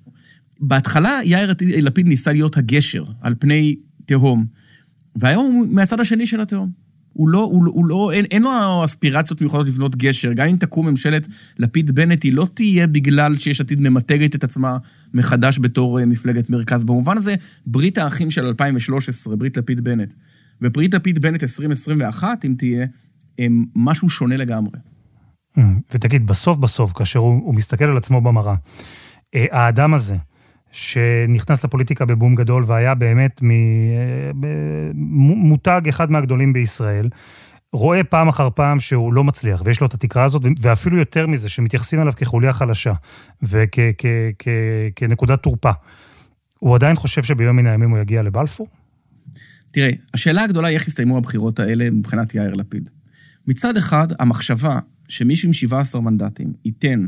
בהתחלה 0.60 1.20
יאיר 1.24 1.54
לפיד 1.60 2.06
ניסה 2.06 2.32
להיות 2.32 2.56
הגשר 2.56 3.04
על 3.20 3.34
פני 3.38 3.76
תהום, 4.04 4.46
והיום 5.16 5.52
הוא 5.52 5.66
מהצד 5.70 6.00
השני 6.00 6.26
של 6.26 6.40
התהום. 6.40 6.81
הוא 7.12 7.28
לא, 7.28 7.38
הוא, 7.38 7.66
הוא 7.66 7.86
לא, 7.86 8.10
אין, 8.12 8.24
אין 8.30 8.42
לו 8.42 8.50
אספירציות 8.84 9.40
מיוחדות 9.40 9.66
לבנות 9.66 9.96
גשר. 9.96 10.32
גם 10.32 10.48
אם 10.48 10.56
תקום 10.56 10.88
ממשלת 10.88 11.26
לפיד-בנט, 11.58 12.22
היא 12.22 12.32
לא 12.32 12.46
תהיה 12.54 12.86
בגלל 12.86 13.36
שיש 13.36 13.60
עתיד 13.60 13.80
ממתגת 13.80 14.34
את 14.34 14.44
עצמה 14.44 14.78
מחדש 15.14 15.58
בתור 15.58 16.00
אה, 16.00 16.06
מפלגת 16.06 16.50
מרכז. 16.50 16.84
במובן 16.84 17.18
הזה, 17.18 17.34
ברית 17.66 17.98
האחים 17.98 18.30
של 18.30 18.46
2013, 18.46 19.36
ברית 19.36 19.56
לפיד-בנט, 19.56 20.14
וברית 20.62 20.94
לפיד-בנט 20.94 21.42
2021, 21.42 22.44
אם 22.44 22.54
תהיה, 22.58 22.86
הם 23.38 23.64
משהו 23.74 24.08
שונה 24.08 24.36
לגמרי. 24.36 24.78
ותגיד, 25.94 26.26
בסוף 26.26 26.58
בסוף, 26.58 26.92
כאשר 26.92 27.18
הוא, 27.18 27.42
הוא 27.44 27.54
מסתכל 27.54 27.84
על 27.84 27.96
עצמו 27.96 28.20
במראה, 28.20 28.54
אה, 29.34 29.46
האדם 29.50 29.94
הזה, 29.94 30.16
שנכנס 30.72 31.64
לפוליטיקה 31.64 32.04
בבום 32.04 32.34
גדול 32.34 32.64
והיה 32.66 32.94
באמת 32.94 33.40
מותג 34.94 35.82
אחד 35.88 36.10
מהגדולים 36.10 36.52
בישראל, 36.52 37.08
רואה 37.72 38.04
פעם 38.04 38.28
אחר 38.28 38.48
פעם 38.50 38.80
שהוא 38.80 39.12
לא 39.12 39.24
מצליח, 39.24 39.62
ויש 39.64 39.80
לו 39.80 39.86
את 39.86 39.94
התקרה 39.94 40.24
הזאת, 40.24 40.42
ואפילו 40.60 40.98
יותר 40.98 41.26
מזה, 41.26 41.48
שמתייחסים 41.48 42.00
אליו 42.00 42.12
כחוליה 42.16 42.52
חלשה, 42.52 42.92
וכנקודת 44.94 45.42
תורפה. 45.42 45.70
הוא 46.58 46.74
עדיין 46.74 46.96
חושב 46.96 47.22
שביום 47.22 47.56
מן 47.56 47.66
הימים 47.66 47.90
הוא 47.90 47.98
יגיע 47.98 48.22
לבלפור? 48.22 48.66
תראה, 49.70 49.90
השאלה 50.14 50.42
הגדולה 50.42 50.68
היא 50.68 50.74
איך 50.74 50.88
יסתיימו 50.88 51.18
הבחירות 51.18 51.60
האלה 51.60 51.90
מבחינת 51.90 52.34
יאיר 52.34 52.54
לפיד. 52.54 52.90
מצד 53.46 53.76
אחד, 53.76 54.06
המחשבה 54.18 54.78
שמישהו 55.08 55.48
עם 55.48 55.52
17 55.52 56.00
מנדטים 56.00 56.52
ייתן 56.64 57.06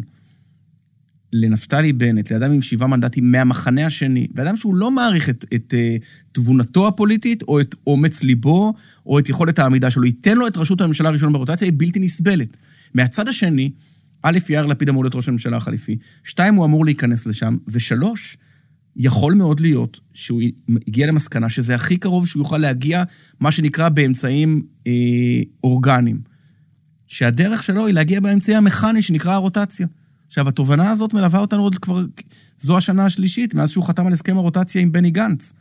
לנפתלי 1.37 1.93
בנט, 1.93 2.31
לאדם 2.31 2.51
עם 2.51 2.63
שבעה 2.63 2.89
מנדטים 2.89 3.33
מהמחנה 3.33 3.87
השני, 3.87 4.27
ואדם 4.35 4.57
שהוא 4.57 4.75
לא 4.75 4.91
מעריך 4.91 5.29
את, 5.29 5.45
את 5.55 5.75
uh, 5.75 6.05
תבונתו 6.33 6.89
הפוליטית, 6.89 7.43
או 7.43 7.61
את 7.61 7.75
אומץ 7.87 8.23
ליבו, 8.23 8.75
או 9.07 9.19
את 9.19 9.29
יכולת 9.29 9.59
העמידה 9.59 9.91
שלו, 9.91 10.05
ייתן 10.05 10.37
לו 10.37 10.47
את 10.47 10.57
ראשות 10.57 10.81
הממשלה 10.81 11.09
הראשונה 11.09 11.33
ברוטציה, 11.33 11.67
היא 11.67 11.73
בלתי 11.77 11.99
נסבלת. 11.99 12.57
מהצד 12.95 13.29
השני, 13.29 13.71
א', 14.23 14.39
יאיר 14.49 14.67
לפיד 14.67 14.89
אמור 14.89 15.05
להיות 15.05 15.15
ראש 15.15 15.29
הממשלה 15.29 15.57
החליפי, 15.57 15.97
שתיים, 16.25 16.55
הוא 16.55 16.65
אמור 16.65 16.85
להיכנס 16.85 17.27
לשם, 17.27 17.57
ושלוש, 17.69 18.37
יכול 18.97 19.35
מאוד 19.35 19.61
להיות 19.61 20.01
שהוא 20.13 20.43
הגיע 20.87 21.07
למסקנה 21.07 21.49
שזה 21.49 21.75
הכי 21.75 21.97
קרוב 21.97 22.27
שהוא 22.27 22.41
יוכל 22.41 22.59
להגיע, 22.59 23.03
מה 23.41 23.53
שנקרא, 23.53 23.89
באמצעים 23.89 24.63
אה, 24.87 24.93
אורגניים. 25.65 26.21
שהדרך 27.07 27.63
שלו 27.63 27.87
היא 27.87 27.95
להגיע 27.95 28.21
באמצעי 28.21 28.57
המכני 28.57 29.03
שנקרא 29.03 29.33
הרוטציה. 29.33 29.87
עכשיו, 30.35 30.49
התובנה 30.49 30.91
הזאת 30.91 31.15
מלווה 31.15 31.41
אותנו 31.41 31.63
עוד 31.63 31.75
כבר, 31.79 32.05
זו 32.59 32.77
השנה 32.77 33.07
השלישית, 33.07 33.55
מאז 33.55 33.71
שהוא 33.71 33.85
חתם 33.85 34.07
על 34.07 34.13
הסכם 34.13 34.37
הרוטציה 34.37 34.83
עם 34.83 34.93
בני 34.93 35.11
גנץ. 35.11 35.53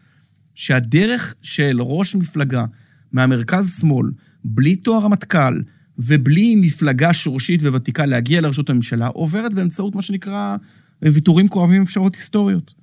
שהדרך 0.54 1.36
של 1.42 1.78
ראש 1.82 2.16
מפלגה 2.16 2.66
מהמרכז-שמאל, 3.12 4.12
בלי 4.46 4.76
תואר 4.76 5.04
רמטכ"ל 5.04 5.62
ובלי 5.98 6.56
מפלגה 6.56 7.14
שורשית 7.14 7.62
וותיקה 7.62 8.06
להגיע 8.06 8.42
לראשות 8.42 8.70
הממשלה, 8.70 9.08
עוברת 9.08 9.54
באמצעות 9.54 9.96
מה 9.96 10.02
שנקרא 10.02 10.58
ויתורים 11.02 11.48
כואבים 11.48 11.78
עם 11.78 11.86
פשרות 11.86 12.16
היסטוריות. 12.16 12.74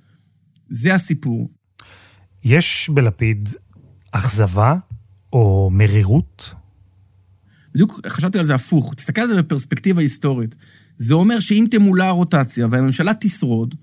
זה 0.69 0.95
הסיפור. 0.95 1.49
יש 2.43 2.89
בלפיד 2.93 3.49
אכזבה 4.11 4.75
או 5.33 5.69
מרירות? 5.73 6.53
בדיוק 7.73 8.07
חשבתי 8.07 8.39
על 8.39 8.45
זה 8.45 8.55
הפוך. 8.55 8.93
תסתכל 8.93 9.21
על 9.21 9.27
זה 9.27 9.41
בפרספקטיבה 9.41 10.01
היסטורית. 10.01 10.55
זה 11.01 11.13
אומר 11.13 11.39
שאם 11.39 11.65
תמולא 11.71 12.03
הרוטציה 12.03 12.67
והממשלה 12.71 13.11
תשרוד, 13.19 13.75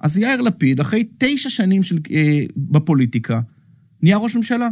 אז 0.00 0.18
יאיר 0.18 0.40
לפיד, 0.40 0.80
אחרי 0.80 1.04
תשע 1.18 1.50
שנים 1.50 1.82
של, 1.82 1.98
אה, 2.10 2.42
בפוליטיקה, 2.56 3.40
נהיה 4.02 4.16
ראש 4.16 4.36
ממשלה. 4.36 4.68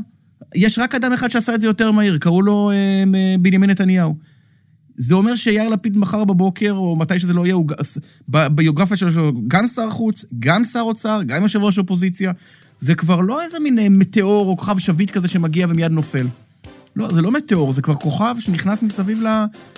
יש 0.55 0.79
רק 0.79 0.95
אדם 0.95 1.13
אחד 1.13 1.29
שעשה 1.29 1.55
את 1.55 1.61
זה 1.61 1.67
יותר 1.67 1.93
מהיר, 1.93 2.19
קראו 2.19 2.43
לו 2.43 2.71
אה, 2.71 3.05
בנימין 3.41 3.71
נתניהו. 3.71 4.17
זה 4.97 5.15
אומר 5.15 5.35
שיאיר 5.35 5.69
לפיד 5.69 5.97
מחר 5.97 6.25
בבוקר, 6.25 6.73
או 6.73 6.97
מתי 6.97 7.19
שזה 7.19 7.35
לא 7.35 7.45
יהיה, 7.47 7.55
הוא, 7.55 7.67
ביוגרפיה 8.29 8.97
שלו, 8.97 9.33
גם 9.49 9.67
שר 9.67 9.91
חוץ, 9.91 10.25
גם 10.39 10.65
שר 10.65 10.81
אוצר, 10.81 11.21
גם 11.27 11.43
יושב 11.43 11.63
ראש 11.63 11.79
אופוזיציה. 11.79 12.33
זה 12.81 12.95
כבר 12.95 13.21
לא 13.21 13.43
איזה 13.43 13.61
מין 13.61 13.79
אה, 13.79 13.89
מטאור 13.89 14.49
או 14.49 14.57
כוכב 14.57 14.79
שביט 14.79 15.11
כזה 15.11 15.29
שמגיע 15.29 15.67
ומיד 15.71 15.93
נופל. 15.93 16.27
לא, 16.97 17.13
זה 17.13 17.23
לא 17.23 17.31
מטאור, 17.31 17.73
זה 17.73 17.83
כבר 17.83 17.95
כוכב 17.95 18.35
שנכנס 18.39 18.83
מסביב 18.83 19.21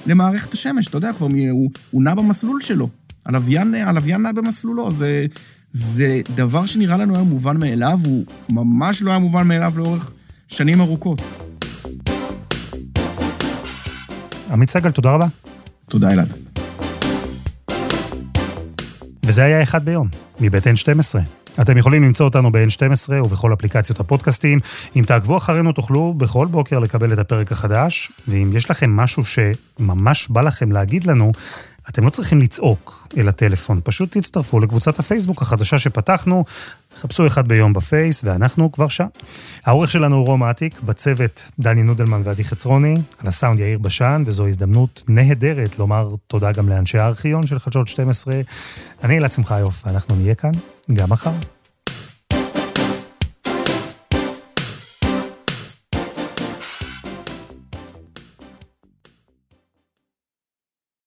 למערכת 0.07 0.55
השמש, 0.55 0.89
אתה 0.89 0.97
יודע, 0.97 1.13
כבר 1.13 1.27
הוא, 1.51 1.71
הוא 1.91 2.03
נע 2.03 2.15
במסלול 2.15 2.61
שלו. 2.61 2.89
הלוויין, 3.27 3.75
הלוויין 3.75 4.23
נע 4.23 4.33
במסלולו, 4.33 4.93
זה, 4.93 5.27
זה 5.73 6.21
דבר 6.35 6.67
שנראה 6.67 6.97
לנו 6.97 7.15
היום 7.15 7.29
מובן 7.29 7.57
מאליו, 7.57 7.99
הוא 8.05 8.25
ממש 8.49 9.03
לא 9.03 9.11
היה 9.11 9.19
מובן 9.19 9.49
מאליו 9.49 9.73
לאורך 9.77 10.13
שנים 10.49 10.81
ארוכות. 10.81 11.23
עמית 14.51 14.71
סגל, 14.71 14.91
תודה 14.91 15.11
רבה. 15.11 15.27
תודה, 15.89 16.13
אלעד. 16.13 16.33
וזה 19.23 19.45
היה 19.45 19.63
אחד 19.63 19.85
ביום, 19.85 20.09
מבית 20.41 20.67
N12. 20.67 21.19
אתם 21.61 21.79
יכולים 21.79 22.03
למצוא 22.03 22.27
אותנו 22.27 22.53
ב-N12 22.53 23.13
ובכל 23.13 23.53
אפליקציות 23.53 24.01
הפודקאסטים. 24.01 24.59
אם 24.97 25.05
תעקבו 25.07 25.37
אחרינו 25.37 25.73
תוכלו 25.73 26.15
בכל 26.15 26.47
בוקר 26.47 26.79
לקבל 26.79 27.13
את 27.13 27.19
הפרק 27.19 27.53
החדש, 27.53 28.13
ואם 28.29 28.51
יש 28.55 28.71
לכם 28.71 28.91
משהו 28.91 29.23
שממש 29.25 30.29
בא 30.29 30.41
לכם 30.41 30.73
להגיד 30.73 31.05
לנו, 31.05 31.33
אתם 31.89 32.05
לא 32.05 32.11
צריכים 32.11 32.41
לצעוק 32.41 33.09
אל 33.17 33.29
הטלפון, 33.29 33.81
פשוט 33.85 34.17
תצטרפו 34.17 34.61
לקבוצת 34.61 34.99
הפייסבוק 34.99 35.43
החדשה 35.43 35.79
שפתחנו, 35.79 36.45
חפשו 36.97 37.27
אחד 37.27 37.49
ביום 37.49 37.73
בפייס, 37.73 38.25
ואנחנו 38.25 38.73
כבר 38.73 38.89
שם. 38.89 39.07
העורך 39.67 39.91
שלנו 39.91 40.17
הוא 40.17 40.27
רום 40.27 40.43
אטיק, 40.45 40.81
בצוות 40.81 41.51
דני 41.59 41.83
נודלמן 41.83 42.21
ועדי 42.25 42.45
חצרוני, 42.45 42.95
על 43.19 43.29
הסאונד 43.29 43.61
יאיר 43.61 43.79
בשן, 43.79 44.23
וזו 44.27 44.47
הזדמנות 44.47 45.05
נהדרת 45.09 45.79
לומר 45.79 46.15
תודה 46.27 46.53
גם 46.53 46.69
לאנשי 46.69 46.99
הארכיון 46.99 47.47
של 47.47 47.59
חדשות 47.59 47.89
12. 47.89 48.41
אני 49.05 49.19
אלעד 49.19 49.33
שמחיוף, 49.33 49.83
ואנחנו 49.87 50.17
נהיה 50.17 50.35
כאן 50.35 50.53
גם 50.93 51.11
מחר. 51.11 51.31